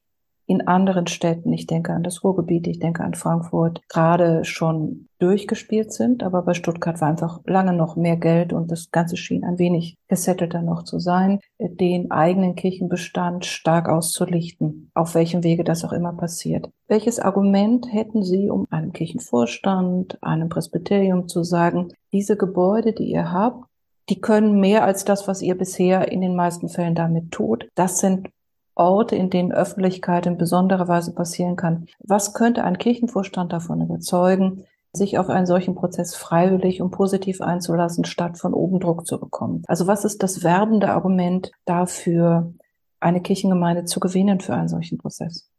in 0.46 0.66
anderen 0.66 1.06
Städten, 1.06 1.52
ich 1.52 1.66
denke 1.66 1.92
an 1.92 2.02
das 2.02 2.22
Ruhrgebiet, 2.22 2.66
ich 2.66 2.78
denke 2.78 3.02
an 3.02 3.14
Frankfurt, 3.14 3.80
gerade 3.88 4.44
schon 4.44 5.08
durchgespielt 5.18 5.92
sind. 5.92 6.22
Aber 6.22 6.42
bei 6.42 6.54
Stuttgart 6.54 7.00
war 7.00 7.08
einfach 7.08 7.40
lange 7.46 7.72
noch 7.72 7.96
mehr 7.96 8.16
Geld 8.16 8.52
und 8.52 8.70
das 8.70 8.90
Ganze 8.90 9.16
schien 9.16 9.44
ein 9.44 9.58
wenig 9.58 9.96
gesettelter 10.08 10.60
noch 10.60 10.84
zu 10.84 10.98
sein, 10.98 11.40
den 11.58 12.10
eigenen 12.10 12.54
Kirchenbestand 12.54 13.46
stark 13.46 13.88
auszulichten, 13.88 14.90
auf 14.94 15.14
welchem 15.14 15.42
Wege 15.42 15.64
das 15.64 15.84
auch 15.84 15.92
immer 15.92 16.12
passiert. 16.12 16.68
Welches 16.88 17.18
Argument 17.18 17.90
hätten 17.92 18.22
Sie, 18.22 18.50
um 18.50 18.66
einem 18.70 18.92
Kirchenvorstand, 18.92 20.18
einem 20.22 20.48
Presbyterium 20.48 21.28
zu 21.28 21.42
sagen, 21.42 21.92
diese 22.12 22.36
Gebäude, 22.36 22.92
die 22.92 23.10
ihr 23.10 23.32
habt, 23.32 23.64
die 24.10 24.20
können 24.20 24.60
mehr 24.60 24.84
als 24.84 25.06
das, 25.06 25.26
was 25.26 25.40
ihr 25.40 25.56
bisher 25.56 26.12
in 26.12 26.20
den 26.20 26.36
meisten 26.36 26.68
Fällen 26.68 26.94
damit 26.94 27.30
tut. 27.30 27.66
Das 27.74 28.00
sind 28.00 28.28
Orte, 28.74 29.16
in 29.16 29.30
denen 29.30 29.52
Öffentlichkeit 29.52 30.26
in 30.26 30.38
besonderer 30.38 30.88
Weise 30.88 31.14
passieren 31.14 31.56
kann. 31.56 31.86
Was 31.98 32.34
könnte 32.34 32.64
ein 32.64 32.78
Kirchenvorstand 32.78 33.52
davon 33.52 33.80
überzeugen, 33.80 34.64
sich 34.92 35.18
auf 35.18 35.28
einen 35.28 35.46
solchen 35.46 35.74
Prozess 35.74 36.14
freiwillig 36.14 36.80
und 36.80 36.90
positiv 36.90 37.40
einzulassen, 37.40 38.04
statt 38.04 38.38
von 38.38 38.54
oben 38.54 38.80
Druck 38.80 39.06
zu 39.06 39.18
bekommen? 39.18 39.62
Also 39.66 39.86
was 39.86 40.04
ist 40.04 40.22
das 40.22 40.42
werbende 40.42 40.90
Argument 40.90 41.50
dafür, 41.64 42.54
eine 43.00 43.20
Kirchengemeinde 43.20 43.84
zu 43.84 44.00
gewinnen 44.00 44.40
für 44.40 44.54
einen 44.54 44.68
solchen 44.68 44.98
Prozess? 44.98 45.50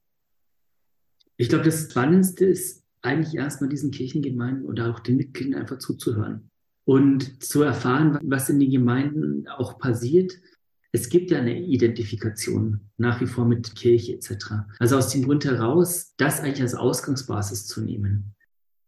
Ich 1.38 1.50
glaube, 1.50 1.66
das 1.66 1.92
Spannendste 1.92 2.46
ist 2.46 2.84
eigentlich 3.02 3.36
erstmal 3.36 3.70
diesen 3.70 3.92
Kirchengemeinden 3.92 4.66
oder 4.66 4.90
auch 4.90 5.00
den 5.00 5.18
Mitgliedern 5.18 5.62
einfach 5.62 5.78
zuzuhören 5.78 6.50
und 6.86 7.44
zu 7.44 7.62
erfahren, 7.62 8.20
was 8.24 8.50
in 8.50 8.60
den 8.60 8.72
Gemeinden 8.72 9.48
auch 9.48 9.78
passiert, 9.78 10.34
es 10.96 11.10
gibt 11.10 11.30
ja 11.30 11.40
eine 11.40 11.60
Identifikation 11.60 12.80
nach 12.98 13.20
wie 13.20 13.26
vor 13.26 13.46
mit 13.46 13.76
Kirche 13.76 14.14
etc. 14.14 14.32
Also 14.80 14.98
aus 14.98 15.10
dem 15.10 15.26
Grund 15.26 15.44
heraus, 15.44 16.14
das 16.16 16.40
eigentlich 16.40 16.62
als 16.62 16.74
Ausgangsbasis 16.74 17.68
zu 17.68 17.82
nehmen. 17.82 18.34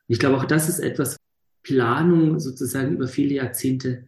Ich 0.08 0.17
glaube, 0.17 0.38
auch 0.38 0.46
das 0.46 0.70
ist 0.70 0.80
etwas, 0.80 1.17
Planung 1.63 2.39
sozusagen 2.39 2.93
über 2.93 3.10
viele 3.10 3.36
Jahrzehnte 3.36 4.08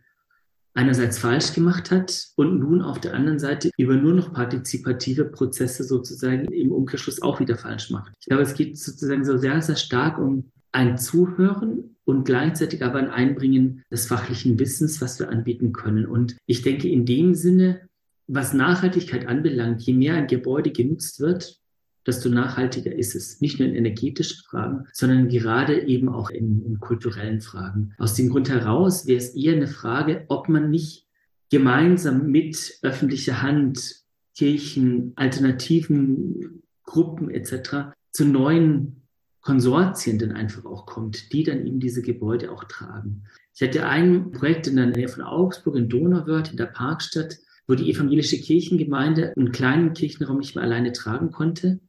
einerseits 0.74 1.18
falsch 1.18 1.54
gemacht 1.54 1.92
hat 1.92 2.30
und 2.38 2.58
nun 2.58 2.82
auf 2.82 3.02
der 3.02 3.14
anderen 3.16 3.38
Seite 3.38 3.70
über 3.78 3.96
nur 3.96 4.14
noch 4.14 4.32
partizipative 4.32 5.26
Prozesse 5.26 5.84
sozusagen 5.84 6.46
im 6.54 6.72
Umkehrschluss 6.72 7.22
auch 7.22 7.42
wieder 7.42 7.58
falsch 7.58 7.90
macht. 7.90 8.14
Ich 8.22 8.28
glaube, 8.28 8.44
es 8.44 8.54
geht 8.54 8.78
sozusagen 8.78 9.26
so 9.26 9.38
sehr, 9.38 9.62
sehr 9.62 9.76
stark 9.76 10.20
um 10.20 10.54
ein 10.72 10.98
Zuhören 10.98 11.98
und 12.06 12.24
gleichzeitig 12.24 12.82
aber 12.82 13.00
ein 13.00 13.10
Einbringen 13.10 13.84
des 13.92 14.08
fachlichen 14.08 14.58
Wissens, 14.58 15.02
was 15.02 15.20
wir 15.20 15.30
anbieten 15.30 15.74
können. 15.74 16.06
Und 16.06 16.38
ich 16.46 16.62
denke, 16.62 16.88
in 16.88 17.06
dem 17.06 17.36
Sinne, 17.36 17.88
was 18.30 18.54
Nachhaltigkeit 18.54 19.28
anbelangt, 19.28 19.82
je 19.82 19.94
mehr 19.94 20.13
ein 20.13 20.28
Gebäude 20.28 20.72
genutzt 20.72 21.20
wird, 21.20 21.60
desto 22.06 22.30
nachhaltiger 22.30 22.96
ist 22.96 23.15
es. 23.15 23.42
Nicht 23.42 23.60
nur 23.60 23.68
in 23.68 23.76
energetischen 23.76 24.44
Fragen, 24.48 24.86
sondern 24.94 25.30
gerade 25.30 25.88
eben 25.88 26.10
auch 26.10 26.30
in, 26.30 26.63
in 26.63 26.80
kulturellen 26.80 27.42
Fragen. 27.42 27.94
Aus 27.98 28.13
dem 28.13 28.30
Grund 28.30 28.50
heraus 28.50 29.08
wäre 29.08 29.18
es 29.18 29.36
eher 29.36 29.54
eine 29.54 29.68
Frage, 29.68 30.26
ob 30.28 30.48
man 30.48 30.70
nicht 30.70 31.08
gemeinsam 31.50 32.28
mit 32.28 32.78
öffentlicher 32.84 33.42
Hand, 33.42 34.04
Kirchen, 34.36 35.12
alternativen 35.15 36.62
Gruppen 36.84 37.30
etc. 37.32 37.92
zu 38.12 38.26
neuen 38.26 39.02
Konsortien 39.42 40.20
dann 40.20 40.34
einfach 40.34 40.65
auch 40.65 40.86
kommt, 40.86 41.34
die 41.34 41.44
dann 41.44 41.65
eben 41.65 41.80
diese 41.80 42.04
Gebäude 42.04 42.52
auch 42.52 42.63
tragen. 42.65 43.24
Ich 43.56 43.62
hatte 43.62 43.88
ein 43.88 44.32
Projekt 44.32 44.68
in 44.68 44.76
der 44.76 44.86
Nähe 44.86 45.08
von 45.08 45.24
Augsburg, 45.24 45.76
in 45.76 45.89
Donauwörth, 45.89 46.52
in 46.52 46.58
der 46.58 46.68
Parkstadt, 46.68 47.39
wo 47.69 47.75
die 47.75 47.91
evangelische 47.91 48.38
Kirchengemeinde 48.38 49.32
einen 49.38 49.51
kleinen 49.51 49.93
Kirchenraum 49.93 50.39
nicht 50.39 50.55
mehr 50.55 50.63
alleine 50.63 50.91
tragen 50.91 51.32
konnte. 51.32 51.79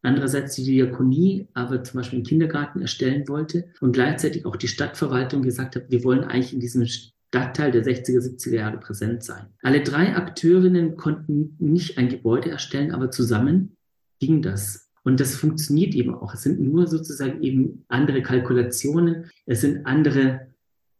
Andererseits 0.00 0.54
die 0.54 0.64
Diakonie 0.64 1.48
aber 1.52 1.84
zum 1.84 1.98
Beispiel 1.98 2.18
einen 2.18 2.26
Kindergarten 2.26 2.80
erstellen 2.80 3.28
wollte 3.28 3.66
und 3.80 3.92
gleichzeitig 3.92 4.46
auch 4.46 4.56
die 4.56 4.68
Stadtverwaltung 4.68 5.42
gesagt 5.42 5.76
hat, 5.76 5.90
wir 5.90 6.04
wollen 6.04 6.24
eigentlich 6.24 6.54
in 6.54 6.60
diesem 6.60 6.86
Stadtteil 6.86 7.70
der 7.70 7.84
60er, 7.84 8.20
70er 8.20 8.54
Jahre 8.54 8.78
präsent 8.78 9.24
sein. 9.24 9.46
Alle 9.62 9.82
drei 9.82 10.16
Akteurinnen 10.16 10.96
konnten 10.96 11.56
nicht 11.58 11.98
ein 11.98 12.08
Gebäude 12.08 12.50
erstellen, 12.50 12.92
aber 12.92 13.10
zusammen 13.10 13.76
ging 14.18 14.40
das. 14.40 14.90
Und 15.02 15.20
das 15.20 15.36
funktioniert 15.36 15.94
eben 15.94 16.14
auch. 16.14 16.32
Es 16.32 16.42
sind 16.42 16.60
nur 16.60 16.86
sozusagen 16.86 17.42
eben 17.42 17.84
andere 17.88 18.22
Kalkulationen, 18.22 19.26
es 19.44 19.60
sind 19.60 19.84
andere, 19.84 20.48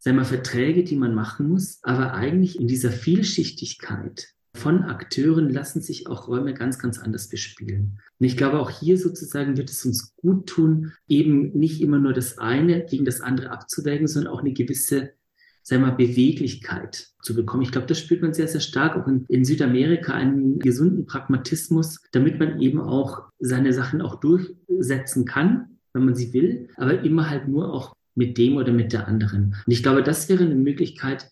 sagen 0.07 0.19
wir, 0.19 0.25
Verträge, 0.25 0.85
die 0.85 0.95
man 0.95 1.16
machen 1.16 1.49
muss. 1.49 1.81
Aber 1.83 2.14
eigentlich 2.14 2.61
in 2.61 2.69
dieser 2.69 2.92
Vielschichtigkeit 2.92 4.29
von 4.55 4.85
Akteuren 4.85 5.51
lassen 5.51 5.83
sich 5.83 6.07
auch 6.07 6.29
Räume 6.29 6.55
ganz, 6.55 6.79
ganz 6.79 7.01
anders 7.01 7.29
bespielen. 7.29 7.99
Und 8.21 8.27
ich 8.27 8.37
glaube, 8.37 8.61
auch 8.61 8.71
hier 8.71 8.99
sozusagen 8.99 9.57
wird 9.57 9.69
es 9.69 9.85
uns 9.85 10.14
gut 10.14 10.47
tun, 10.47 10.92
eben 11.09 11.51
nicht 11.59 11.81
immer 11.81 11.99
nur 11.99 12.12
das 12.12 12.38
eine 12.38 12.87
gegen 12.87 13.05
das 13.05 13.21
andere 13.21 13.51
abzuwägen, 13.51 14.07
sondern 14.07 14.33
auch 14.33 14.40
eine 14.40 14.53
gewisse 14.53 15.11
sagen 15.64 15.83
wir 15.83 15.88
mal, 15.88 15.97
Beweglichkeit 15.97 17.09
zu 17.21 17.35
bekommen. 17.35 17.64
Ich 17.64 17.73
glaube, 17.73 17.88
das 17.88 17.99
spürt 17.99 18.23
man 18.23 18.33
sehr, 18.33 18.47
sehr 18.47 18.61
stark 18.61 18.95
auch 18.97 19.09
in, 19.09 19.25
in, 19.29 19.45
Südamerika, 19.45 20.14
einen 20.14 20.61
gesunden 20.61 21.07
Pragmatismus, 21.07 22.01
damit 22.12 22.38
man 22.38 22.61
eben 22.61 22.81
auch 22.81 23.25
seine 23.40 23.73
Sachen 23.73 24.01
auch 24.01 24.21
durchsetzen 24.21 25.25
kann, 25.25 25.79
wenn 25.92 26.05
man 26.05 26.14
sie 26.14 26.33
will, 26.33 26.69
aber 26.77 27.03
immer 27.03 27.29
halt 27.29 27.49
nur 27.49 27.75
auch 27.75 27.97
mit 28.17 28.37
dem 28.39 28.57
oder 28.57 28.73
mit 28.73 28.93
der 28.93 29.07
anderen. 29.07 29.55
Und 29.65 29.73
ich 29.73 29.83
glaube, 29.83 30.03
das 30.03 30.29
wäre 30.29 30.45
eine 30.45 30.57
Möglichkeit, 30.57 31.31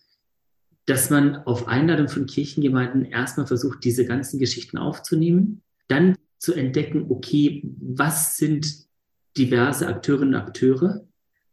dass 0.85 1.09
man 1.09 1.35
auf 1.35 1.67
Einladung 1.67 2.07
von 2.07 2.27
Kirchengemeinden 2.27 3.05
erstmal 3.05 3.47
versucht, 3.47 3.83
diese 3.83 4.05
ganzen 4.05 4.39
Geschichten 4.39 4.77
aufzunehmen, 4.77 5.61
dann 5.87 6.15
zu 6.37 6.53
entdecken, 6.53 7.07
okay, 7.09 7.63
was 7.79 8.37
sind 8.37 8.85
diverse 9.35 9.87
Akteurinnen 9.87 10.35
und 10.35 10.41
Akteure, 10.41 11.05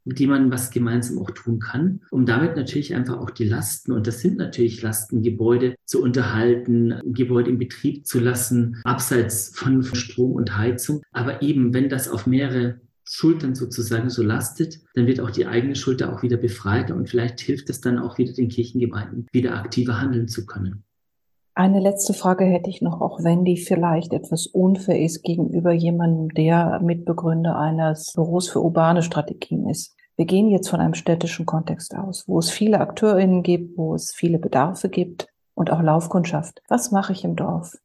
mit 0.04 0.18
dem 0.18 0.30
man 0.30 0.50
was 0.50 0.70
gemeinsam 0.70 1.18
auch 1.18 1.30
tun 1.30 1.60
kann, 1.60 2.00
um 2.10 2.26
damit 2.26 2.56
natürlich 2.56 2.94
einfach 2.94 3.18
auch 3.18 3.30
die 3.30 3.44
Lasten, 3.44 3.92
und 3.92 4.06
das 4.06 4.20
sind 4.20 4.36
natürlich 4.36 4.82
Lasten, 4.82 5.22
Gebäude 5.22 5.76
zu 5.84 6.02
unterhalten, 6.02 7.00
Gebäude 7.04 7.50
in 7.50 7.58
Betrieb 7.58 8.06
zu 8.06 8.20
lassen, 8.20 8.80
abseits 8.84 9.52
von 9.54 9.82
Strom 9.82 10.32
und 10.32 10.56
Heizung. 10.56 11.02
Aber 11.12 11.40
eben, 11.40 11.72
wenn 11.72 11.88
das 11.88 12.08
auf 12.08 12.26
mehrere 12.26 12.80
Schultern 13.14 13.54
sozusagen 13.54 14.08
so 14.08 14.22
lastet, 14.22 14.80
dann 14.94 15.06
wird 15.06 15.20
auch 15.20 15.30
die 15.30 15.46
eigene 15.46 15.76
Schulter 15.76 16.12
auch 16.12 16.22
wieder 16.22 16.38
befreit 16.38 16.90
und 16.90 17.10
vielleicht 17.10 17.40
hilft 17.40 17.68
es 17.68 17.82
dann 17.82 17.98
auch 17.98 18.16
wieder 18.16 18.32
den 18.32 18.48
Kirchengemeinden, 18.48 19.26
wieder 19.32 19.54
aktiver 19.54 20.00
handeln 20.00 20.28
zu 20.28 20.46
können. 20.46 20.84
Eine 21.54 21.80
letzte 21.80 22.14
Frage 22.14 22.44
hätte 22.44 22.70
ich 22.70 22.80
noch, 22.80 23.02
auch 23.02 23.22
wenn 23.22 23.44
die 23.44 23.58
vielleicht 23.58 24.14
etwas 24.14 24.46
unfair 24.46 24.98
ist 24.98 25.22
gegenüber 25.22 25.72
jemandem, 25.72 26.30
der 26.30 26.80
Mitbegründer 26.80 27.58
eines 27.58 28.14
Büros 28.14 28.48
für 28.48 28.62
urbane 28.62 29.02
Strategien 29.02 29.68
ist. 29.68 29.94
Wir 30.16 30.24
gehen 30.24 30.48
jetzt 30.48 30.70
von 30.70 30.80
einem 30.80 30.94
städtischen 30.94 31.44
Kontext 31.44 31.94
aus, 31.94 32.26
wo 32.26 32.38
es 32.38 32.48
viele 32.48 32.80
AkteurInnen 32.80 33.42
gibt, 33.42 33.76
wo 33.76 33.94
es 33.94 34.14
viele 34.14 34.38
Bedarfe 34.38 34.88
gibt 34.88 35.26
und 35.52 35.70
auch 35.70 35.82
Laufkundschaft. 35.82 36.62
Was 36.68 36.90
mache 36.90 37.12
ich 37.12 37.24
im 37.24 37.36
Dorf? 37.36 37.76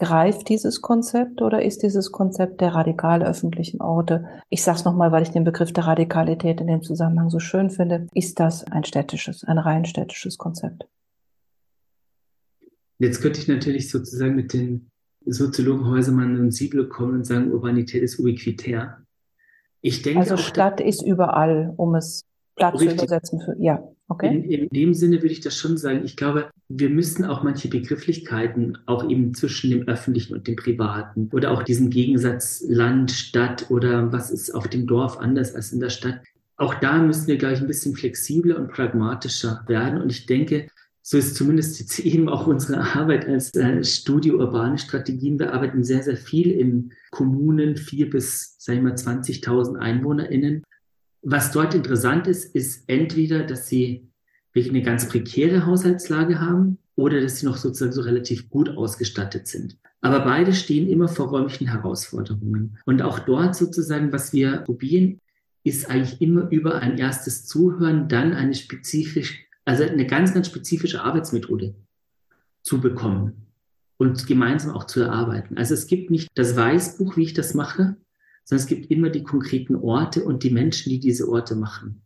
Greift 0.00 0.48
dieses 0.48 0.80
Konzept 0.80 1.42
oder 1.42 1.62
ist 1.62 1.82
dieses 1.82 2.10
Konzept 2.10 2.62
der 2.62 2.74
radikal 2.74 3.22
öffentlichen 3.22 3.82
Orte, 3.82 4.26
ich 4.48 4.62
sage 4.62 4.78
es 4.78 4.84
nochmal, 4.86 5.12
weil 5.12 5.22
ich 5.22 5.30
den 5.30 5.44
Begriff 5.44 5.74
der 5.74 5.86
Radikalität 5.86 6.58
in 6.60 6.68
dem 6.68 6.82
Zusammenhang 6.82 7.28
so 7.28 7.38
schön 7.38 7.68
finde, 7.68 8.06
ist 8.14 8.40
das 8.40 8.64
ein 8.64 8.84
städtisches, 8.84 9.44
ein 9.44 9.58
rein 9.58 9.84
städtisches 9.84 10.38
Konzept? 10.38 10.88
Jetzt 12.98 13.20
könnte 13.20 13.40
ich 13.40 13.48
natürlich 13.48 13.90
sozusagen 13.90 14.34
mit 14.34 14.54
den 14.54 14.90
Soziologen 15.26 15.86
Häusermann 15.86 16.40
und 16.40 16.52
Siebel 16.52 16.88
kommen 16.88 17.16
und 17.16 17.24
sagen, 17.24 17.52
Urbanität 17.52 18.02
ist 18.02 18.18
ubiquitär. 18.18 19.02
Ich 19.82 20.00
denke 20.00 20.20
also 20.20 20.38
Stadt 20.38 20.80
ist 20.80 21.02
überall, 21.02 21.74
um 21.76 21.94
es 21.94 22.24
platt 22.56 22.78
zu 22.78 22.86
übersetzen. 22.86 23.42
Für, 23.42 23.54
ja, 23.58 23.86
okay. 24.10 24.28
In, 24.28 24.44
in 24.44 24.68
dem 24.68 24.94
Sinne 24.94 25.22
würde 25.22 25.32
ich 25.32 25.40
das 25.40 25.56
schon 25.56 25.78
sagen. 25.78 26.02
Ich 26.04 26.16
glaube, 26.16 26.50
wir 26.68 26.90
müssen 26.90 27.24
auch 27.24 27.42
manche 27.42 27.68
Begrifflichkeiten 27.68 28.78
auch 28.86 29.08
eben 29.08 29.34
zwischen 29.34 29.70
dem 29.70 29.88
Öffentlichen 29.88 30.34
und 30.34 30.46
dem 30.46 30.56
Privaten 30.56 31.30
oder 31.32 31.50
auch 31.50 31.62
diesen 31.62 31.88
Gegensatz 31.88 32.62
Land, 32.68 33.10
Stadt 33.10 33.70
oder 33.70 34.12
was 34.12 34.30
ist 34.30 34.54
auf 34.54 34.68
dem 34.68 34.86
Dorf 34.86 35.18
anders 35.18 35.54
als 35.54 35.72
in 35.72 35.80
der 35.80 35.90
Stadt. 35.90 36.20
Auch 36.56 36.74
da 36.74 37.02
müssen 37.02 37.26
wir, 37.26 37.38
glaube 37.38 37.54
ich, 37.54 37.60
ein 37.60 37.66
bisschen 37.66 37.96
flexibler 37.96 38.58
und 38.58 38.70
pragmatischer 38.70 39.64
werden. 39.66 40.02
Und 40.02 40.12
ich 40.12 40.26
denke, 40.26 40.68
so 41.02 41.16
ist 41.16 41.34
zumindest 41.34 41.80
jetzt 41.80 41.98
eben 42.04 42.28
auch 42.28 42.46
unsere 42.46 42.80
Arbeit 42.94 43.26
als 43.26 43.54
äh, 43.54 43.82
Studio 43.82 44.36
Urbane 44.36 44.78
Strategien. 44.78 45.38
Wir 45.38 45.52
arbeiten 45.52 45.82
sehr, 45.84 46.02
sehr 46.02 46.16
viel 46.16 46.50
in 46.50 46.92
Kommunen, 47.10 47.76
vier 47.76 48.10
bis, 48.10 48.56
sagen 48.58 48.84
wir 48.84 48.90
mal, 48.90 48.94
20.000 48.94 49.78
EinwohnerInnen. 49.78 50.62
Was 51.22 51.52
dort 51.52 51.74
interessant 51.74 52.26
ist, 52.26 52.54
ist 52.54 52.84
entweder, 52.88 53.44
dass 53.44 53.68
sie 53.68 54.08
wirklich 54.52 54.74
eine 54.74 54.82
ganz 54.82 55.08
prekäre 55.08 55.66
Haushaltslage 55.66 56.40
haben 56.40 56.78
oder 56.96 57.20
dass 57.20 57.38
sie 57.38 57.46
noch 57.46 57.56
sozusagen 57.56 57.92
so 57.92 58.02
relativ 58.02 58.50
gut 58.50 58.68
ausgestattet 58.70 59.46
sind. 59.46 59.78
Aber 60.00 60.20
beide 60.20 60.52
stehen 60.52 60.88
immer 60.88 61.08
vor 61.08 61.28
räumlichen 61.28 61.68
Herausforderungen. 61.68 62.78
Und 62.86 63.02
auch 63.02 63.18
dort 63.18 63.54
sozusagen, 63.54 64.12
was 64.12 64.32
wir 64.32 64.58
probieren, 64.58 65.20
ist 65.62 65.90
eigentlich 65.90 66.20
immer 66.22 66.50
über 66.50 66.76
ein 66.76 66.96
erstes 66.96 67.46
Zuhören 67.46 68.08
dann 68.08 68.32
eine 68.32 68.54
spezifisch 68.54 69.46
also 69.64 69.84
eine 69.84 70.06
ganz, 70.06 70.34
ganz 70.34 70.48
spezifische 70.48 71.02
Arbeitsmethode 71.02 71.74
zu 72.62 72.80
bekommen 72.80 73.46
und 73.98 74.26
gemeinsam 74.26 74.74
auch 74.74 74.84
zu 74.84 75.00
erarbeiten. 75.00 75.56
Also 75.58 75.74
es 75.74 75.86
gibt 75.86 76.10
nicht 76.10 76.28
das 76.34 76.56
Weißbuch, 76.56 77.16
wie 77.16 77.22
ich 77.22 77.34
das 77.34 77.54
mache, 77.54 77.96
sondern 78.50 78.64
es 78.64 78.68
gibt 78.68 78.90
immer 78.90 79.10
die 79.10 79.22
konkreten 79.22 79.76
Orte 79.76 80.24
und 80.24 80.42
die 80.42 80.50
Menschen, 80.50 80.90
die 80.90 80.98
diese 80.98 81.28
Orte 81.28 81.54
machen. 81.54 82.02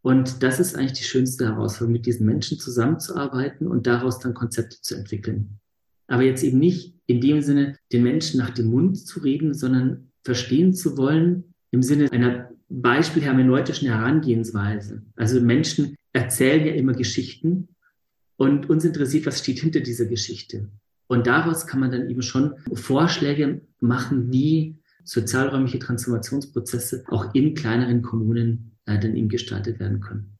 Und 0.00 0.44
das 0.44 0.60
ist 0.60 0.76
eigentlich 0.76 0.92
die 0.92 1.02
schönste 1.02 1.46
Herausforderung, 1.46 1.94
mit 1.94 2.06
diesen 2.06 2.24
Menschen 2.24 2.60
zusammenzuarbeiten 2.60 3.66
und 3.66 3.88
daraus 3.88 4.20
dann 4.20 4.32
Konzepte 4.32 4.80
zu 4.80 4.94
entwickeln. 4.94 5.58
Aber 6.06 6.22
jetzt 6.22 6.44
eben 6.44 6.60
nicht 6.60 6.94
in 7.06 7.20
dem 7.20 7.42
Sinne, 7.42 7.76
den 7.92 8.04
Menschen 8.04 8.38
nach 8.38 8.50
dem 8.50 8.66
Mund 8.66 8.96
zu 8.96 9.18
reden, 9.18 9.54
sondern 9.54 10.12
verstehen 10.22 10.72
zu 10.72 10.96
wollen 10.96 11.52
im 11.72 11.82
Sinne 11.82 12.12
einer 12.12 12.48
beispielhermeneutischen 12.68 13.88
Herangehensweise. 13.88 15.02
Also 15.16 15.40
Menschen 15.40 15.96
erzählen 16.12 16.64
ja 16.64 16.74
immer 16.74 16.92
Geschichten 16.92 17.70
und 18.36 18.70
uns 18.70 18.84
interessiert, 18.84 19.26
was 19.26 19.40
steht 19.40 19.58
hinter 19.58 19.80
dieser 19.80 20.06
Geschichte. 20.06 20.68
Und 21.08 21.26
daraus 21.26 21.66
kann 21.66 21.80
man 21.80 21.90
dann 21.90 22.08
eben 22.08 22.22
schon 22.22 22.54
Vorschläge 22.72 23.62
machen, 23.80 24.30
wie 24.30 24.76
sozialräumliche 25.06 25.78
Transformationsprozesse 25.78 27.04
auch 27.08 27.32
in 27.32 27.54
kleineren 27.54 28.02
Kommunen 28.02 28.76
äh, 28.86 28.98
dann 28.98 29.16
eben 29.16 29.28
gestaltet 29.28 29.80
werden 29.80 30.00
können. 30.00 30.36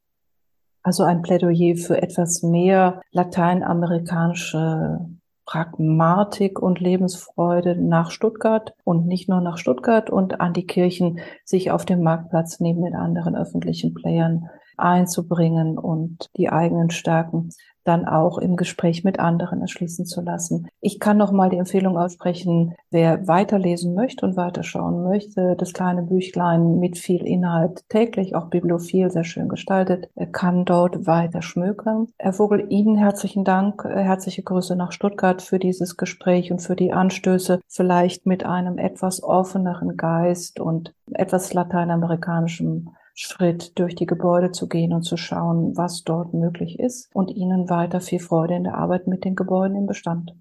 Also 0.83 1.05
ein 1.05 1.23
Plädoyer 1.23 1.77
für 1.77 2.03
etwas 2.03 2.43
mehr 2.43 3.01
lateinamerikanische 3.11 5.01
Pragmatik 5.47 6.61
und 6.61 6.81
Lebensfreude 6.81 7.77
nach 7.81 8.11
Stuttgart 8.11 8.75
und 8.85 9.07
nicht 9.07 9.29
nur 9.29 9.41
nach 9.41 9.59
Stuttgart 9.59 10.11
und 10.11 10.41
an 10.41 10.53
die 10.53 10.67
Kirchen 10.67 11.21
sich 11.45 11.71
auf 11.71 11.85
dem 11.85 12.03
Marktplatz 12.03 12.59
neben 12.61 12.83
den 12.83 12.97
anderen 12.97 13.37
öffentlichen 13.37 13.95
Playern 13.95 14.49
einzubringen 14.77 15.79
und 15.79 16.29
die 16.37 16.51
eigenen 16.51 16.91
Stärken 16.91 17.51
dann 17.87 18.07
auch 18.07 18.39
im 18.39 18.57
Gespräch 18.57 19.05
mit 19.05 19.21
anderen 19.21 19.61
erschließen 19.61 20.07
zu 20.07 20.21
lassen. 20.21 20.69
Ich 20.81 21.01
kann 21.01 21.17
noch 21.17 21.33
mal 21.33 21.51
die 21.51 21.59
Empfehlung 21.59 21.97
aussprechen, 21.97 22.75
wer 22.91 23.27
weiterlesen 23.29 23.95
möchte 23.95 24.27
und 24.27 24.37
weiterschauen 24.37 25.05
möchte, 25.05 25.57
das 25.57 25.73
kleine 25.73 26.03
Büchlein 26.03 26.79
mit 26.79 26.99
viel 26.99 27.27
Inhalt 27.27 27.89
täglich, 27.89 28.35
auch 28.35 28.47
bibliophil, 28.47 29.11
sehr 29.11 29.25
schön 29.25 29.49
gestaltet, 29.49 30.09
kann 30.33 30.65
dort 30.65 31.07
weiter 31.07 31.43
schmökern. 31.43 32.09
Herr 32.19 32.33
Vogel, 32.33 32.67
Ihnen 32.69 32.97
herzlichen 32.97 33.45
Dank, 33.45 33.85
herzliche 33.85 34.43
Grüße 34.43 34.77
nach 34.77 34.93
Stuttgart 34.93 35.43
für 35.43 35.59
dieses 35.59 35.97
Gespräch 35.97 36.51
und 36.51 36.61
für 36.61 36.77
die 36.77 36.93
Anstöße, 36.93 37.61
vielleicht 37.69 38.27
mit 38.27 38.45
einem 38.45 38.79
etwas 38.79 39.23
offeneren 39.23 39.97
Geist 39.97 40.61
und 40.61 40.95
etwas 41.13 41.53
lateinamerikanischem 41.53 42.91
Schritt 43.19 43.79
durch 43.79 43.95
die 43.95 44.05
Gebäude 44.05 44.53
zu 44.53 44.69
gehen 44.69 44.93
und 44.93 45.03
zu 45.03 45.17
schauen, 45.17 45.75
was 45.75 46.05
dort 46.05 46.35
möglich 46.35 46.79
ist 46.79 47.09
und 47.15 47.31
Ihnen 47.31 47.71
weiter 47.71 48.03
viel 48.03 48.21
Freude 48.21 48.55
in 48.55 48.65
der 48.65 48.75
Arbeit 48.75 49.07
mit 49.07 49.25
den 49.25 49.35
Gebäuden 49.35 49.75
im 49.75 49.87
Bestand. 49.87 50.35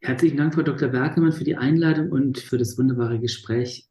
Herzlichen 0.00 0.36
Dank, 0.36 0.54
Frau 0.54 0.62
Dr. 0.62 0.88
Berkemann, 0.88 1.32
für 1.32 1.42
die 1.42 1.56
Einladung 1.56 2.12
und 2.12 2.38
für 2.38 2.58
das 2.58 2.78
wunderbare 2.78 3.18
Gespräch. 3.18 3.89